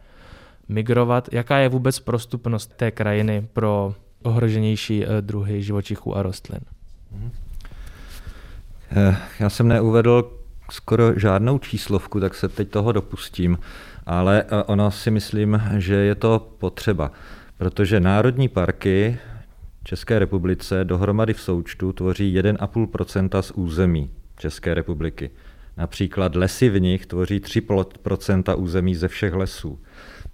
migrovat. 0.69 1.29
Jaká 1.33 1.59
je 1.59 1.69
vůbec 1.69 1.99
prostupnost 1.99 2.77
té 2.77 2.91
krajiny 2.91 3.49
pro 3.53 3.95
ohroženější 4.23 5.07
uh, 5.07 5.13
druhy 5.21 5.63
živočichů 5.63 6.17
a 6.17 6.23
rostlin? 6.23 6.61
Eh, 8.91 9.17
já 9.41 9.51
jsem 9.51 9.69
neuvedl 9.69 10.33
skoro 10.71 11.19
žádnou 11.19 11.59
číslovku, 11.59 12.21
tak 12.21 12.35
se 12.35 12.49
teď 12.49 12.69
toho 12.69 12.93
dopustím, 12.93 13.59
ale 14.07 14.43
eh, 14.43 14.63
ono 14.63 14.91
si 14.91 15.11
myslím, 15.11 15.63
že 15.77 15.95
je 15.95 16.15
to 16.15 16.49
potřeba, 16.59 17.13
protože 17.59 18.01
národní 18.01 18.49
parky 18.49 19.19
České 19.85 20.19
republice 20.19 20.85
dohromady 20.85 21.35
v 21.35 21.41
součtu 21.41 21.93
tvoří 21.93 22.39
1,5% 22.41 23.43
z 23.43 23.51
území 23.51 24.11
České 24.39 24.75
republiky. 24.75 25.31
Například 25.77 26.35
lesy 26.35 26.69
v 26.69 26.81
nich 26.81 27.07
tvoří 27.07 27.41
3 27.41 27.63
území 28.57 28.95
ze 28.95 29.09
všech 29.09 29.35
lesů. 29.35 29.79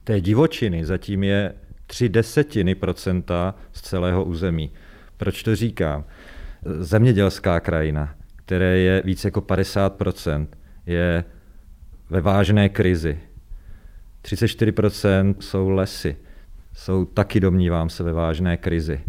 Té 0.04 0.20
divočiny 0.20 0.84
zatím 0.84 1.24
je 1.24 1.54
3 1.86 2.08
desetiny 2.08 2.74
procenta 2.74 3.54
z 3.72 3.80
celého 3.80 4.24
území. 4.24 4.70
Proč 5.16 5.42
to 5.42 5.56
říkám? 5.56 6.04
Zemědělská 6.64 7.60
krajina 7.60 8.14
které 8.44 8.78
je 8.78 9.02
více 9.04 9.28
jako 9.28 9.40
50% 9.40 10.46
je 10.86 11.24
ve 12.10 12.20
vážné 12.20 12.68
krizi. 12.68 13.20
34% 14.24 15.34
jsou 15.40 15.68
lesy. 15.68 16.16
Jsou 16.74 17.04
taky, 17.04 17.40
domnívám 17.40 17.88
se, 17.88 18.02
ve 18.02 18.12
vážné 18.12 18.56
krizi. 18.56 19.00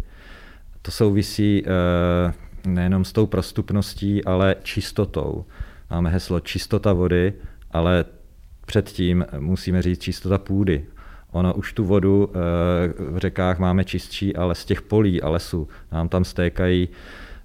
To 0.82 0.90
souvisí 0.90 1.62
eh, 1.66 2.32
nejenom 2.66 3.04
s 3.04 3.12
tou 3.12 3.26
prostupností, 3.26 4.24
ale 4.24 4.56
čistotou. 4.62 5.44
Máme 5.90 6.10
heslo 6.10 6.40
čistota 6.40 6.92
vody, 6.92 7.32
ale 7.70 8.04
předtím 8.66 9.26
musíme 9.38 9.82
říct 9.82 10.02
čistota 10.02 10.38
půdy. 10.38 10.84
Ono 11.30 11.54
už 11.54 11.72
tu 11.72 11.84
vodu 11.84 12.30
eh, 12.30 12.38
v 12.98 13.18
řekách 13.18 13.58
máme 13.58 13.84
čistší, 13.84 14.36
ale 14.36 14.54
z 14.54 14.64
těch 14.64 14.82
polí 14.82 15.22
a 15.22 15.28
lesů 15.28 15.68
nám 15.92 16.08
tam 16.08 16.24
stékají 16.24 16.88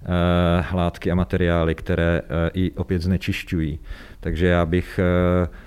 Eh, 0.02 0.76
látky 0.76 1.10
a 1.10 1.14
materiály, 1.14 1.74
které 1.74 2.22
eh, 2.24 2.50
i 2.54 2.70
opět 2.70 3.02
znečišťují. 3.02 3.78
Takže 4.20 4.46
já 4.46 4.66
bych 4.66 5.00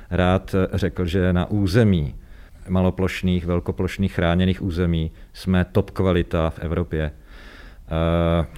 rád 0.10 0.56
řekl, 0.74 1.06
že 1.06 1.34
na 1.34 1.50
území 1.50 2.16
maloplošných, 2.70 3.46
velkoplošných 3.46 4.14
chráněných 4.14 4.62
území 4.62 5.12
jsme 5.34 5.66
top 5.66 5.92
kvalita 5.92 6.50
v 6.50 6.60
Evropě. 6.60 7.12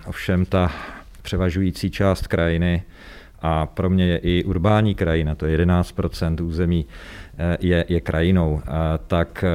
Ovšem 0.08 0.45
ta 0.45 0.71
převažující 1.21 1.91
část 1.91 2.27
krajiny 2.27 2.84
a 3.45 3.65
pro 3.65 3.89
mě 3.89 4.05
je 4.08 4.17
i 4.17 4.43
urbání 4.43 4.95
krajina, 4.95 5.36
to 5.36 5.45
je 5.45 5.51
11 5.51 5.95
území, 6.41 6.86
je, 7.60 7.86
je 7.88 8.01
krajinou, 8.01 8.62
tak 9.08 9.45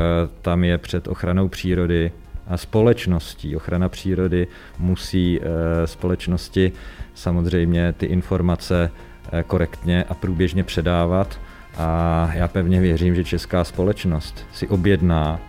tam 0.43 0.65
je 0.65 0.79
před 0.79 1.09
ochranou 1.09 1.49
přírody 1.49 2.13
a 2.51 2.57
společností. 2.57 3.57
Ochrana 3.57 3.89
přírody 3.89 4.47
musí 4.79 5.41
eh, 5.41 5.87
společnosti 5.87 6.73
samozřejmě 7.15 7.93
ty 7.93 8.07
informace 8.07 8.91
eh, 9.33 9.43
korektně 9.43 10.05
a 10.09 10.15
průběžně 10.15 10.65
předávat 10.65 11.41
a 11.77 12.31
já 12.35 12.49
pevně 12.49 12.81
věřím, 12.81 13.15
že 13.15 13.25
česká 13.25 13.65
společnost 13.65 14.47
si 14.53 14.69
objedná 14.69 15.41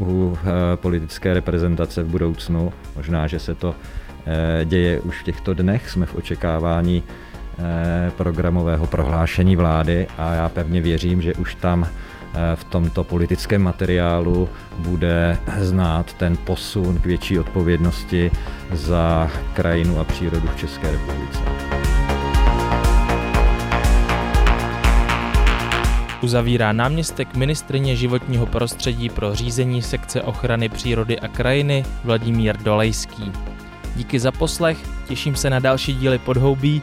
u 0.00 0.38
eh, 0.40 0.76
politické 0.76 1.34
reprezentace 1.34 2.02
v 2.02 2.06
budoucnu. 2.08 2.72
Možná, 2.96 3.26
že 3.26 3.38
se 3.38 3.54
to 3.54 3.74
děje 4.64 5.00
už 5.00 5.20
v 5.20 5.24
těchto 5.24 5.54
dnech, 5.54 5.90
jsme 5.90 6.06
v 6.06 6.14
očekávání 6.14 7.02
programového 8.16 8.86
prohlášení 8.86 9.56
vlády 9.56 10.06
a 10.18 10.34
já 10.34 10.48
pevně 10.48 10.80
věřím, 10.80 11.22
že 11.22 11.34
už 11.34 11.54
tam 11.54 11.86
Eh, 12.34 12.56
v 12.56 12.64
tomto 12.64 13.04
politickém 13.04 13.62
materiálu 13.62 14.48
bude 14.78 15.38
znát 15.58 16.12
ten 16.12 16.36
posun 16.36 16.98
k 16.98 17.06
větší 17.06 17.38
odpovědnosti 17.38 18.30
za 18.72 19.30
krajinu 19.54 20.00
a 20.00 20.04
přírodu 20.04 20.48
v 20.48 20.56
České 20.56 20.90
republice. 20.90 21.38
Uzavírá 26.22 26.72
náměstek 26.72 27.36
ministrině 27.36 27.96
životního 27.96 28.46
prostředí 28.46 29.08
pro 29.08 29.34
řízení 29.34 29.82
sekce 29.82 30.22
ochrany 30.22 30.68
přírody 30.68 31.20
a 31.20 31.28
krajiny 31.28 31.84
Vladimír 32.04 32.56
Dolejský. 32.56 33.32
Díky 33.96 34.20
za 34.20 34.32
poslech, 34.32 34.78
těším 35.08 35.34
se 35.36 35.50
na 35.50 35.58
další 35.58 35.94
díly 35.94 36.18
podhoubí 36.18 36.82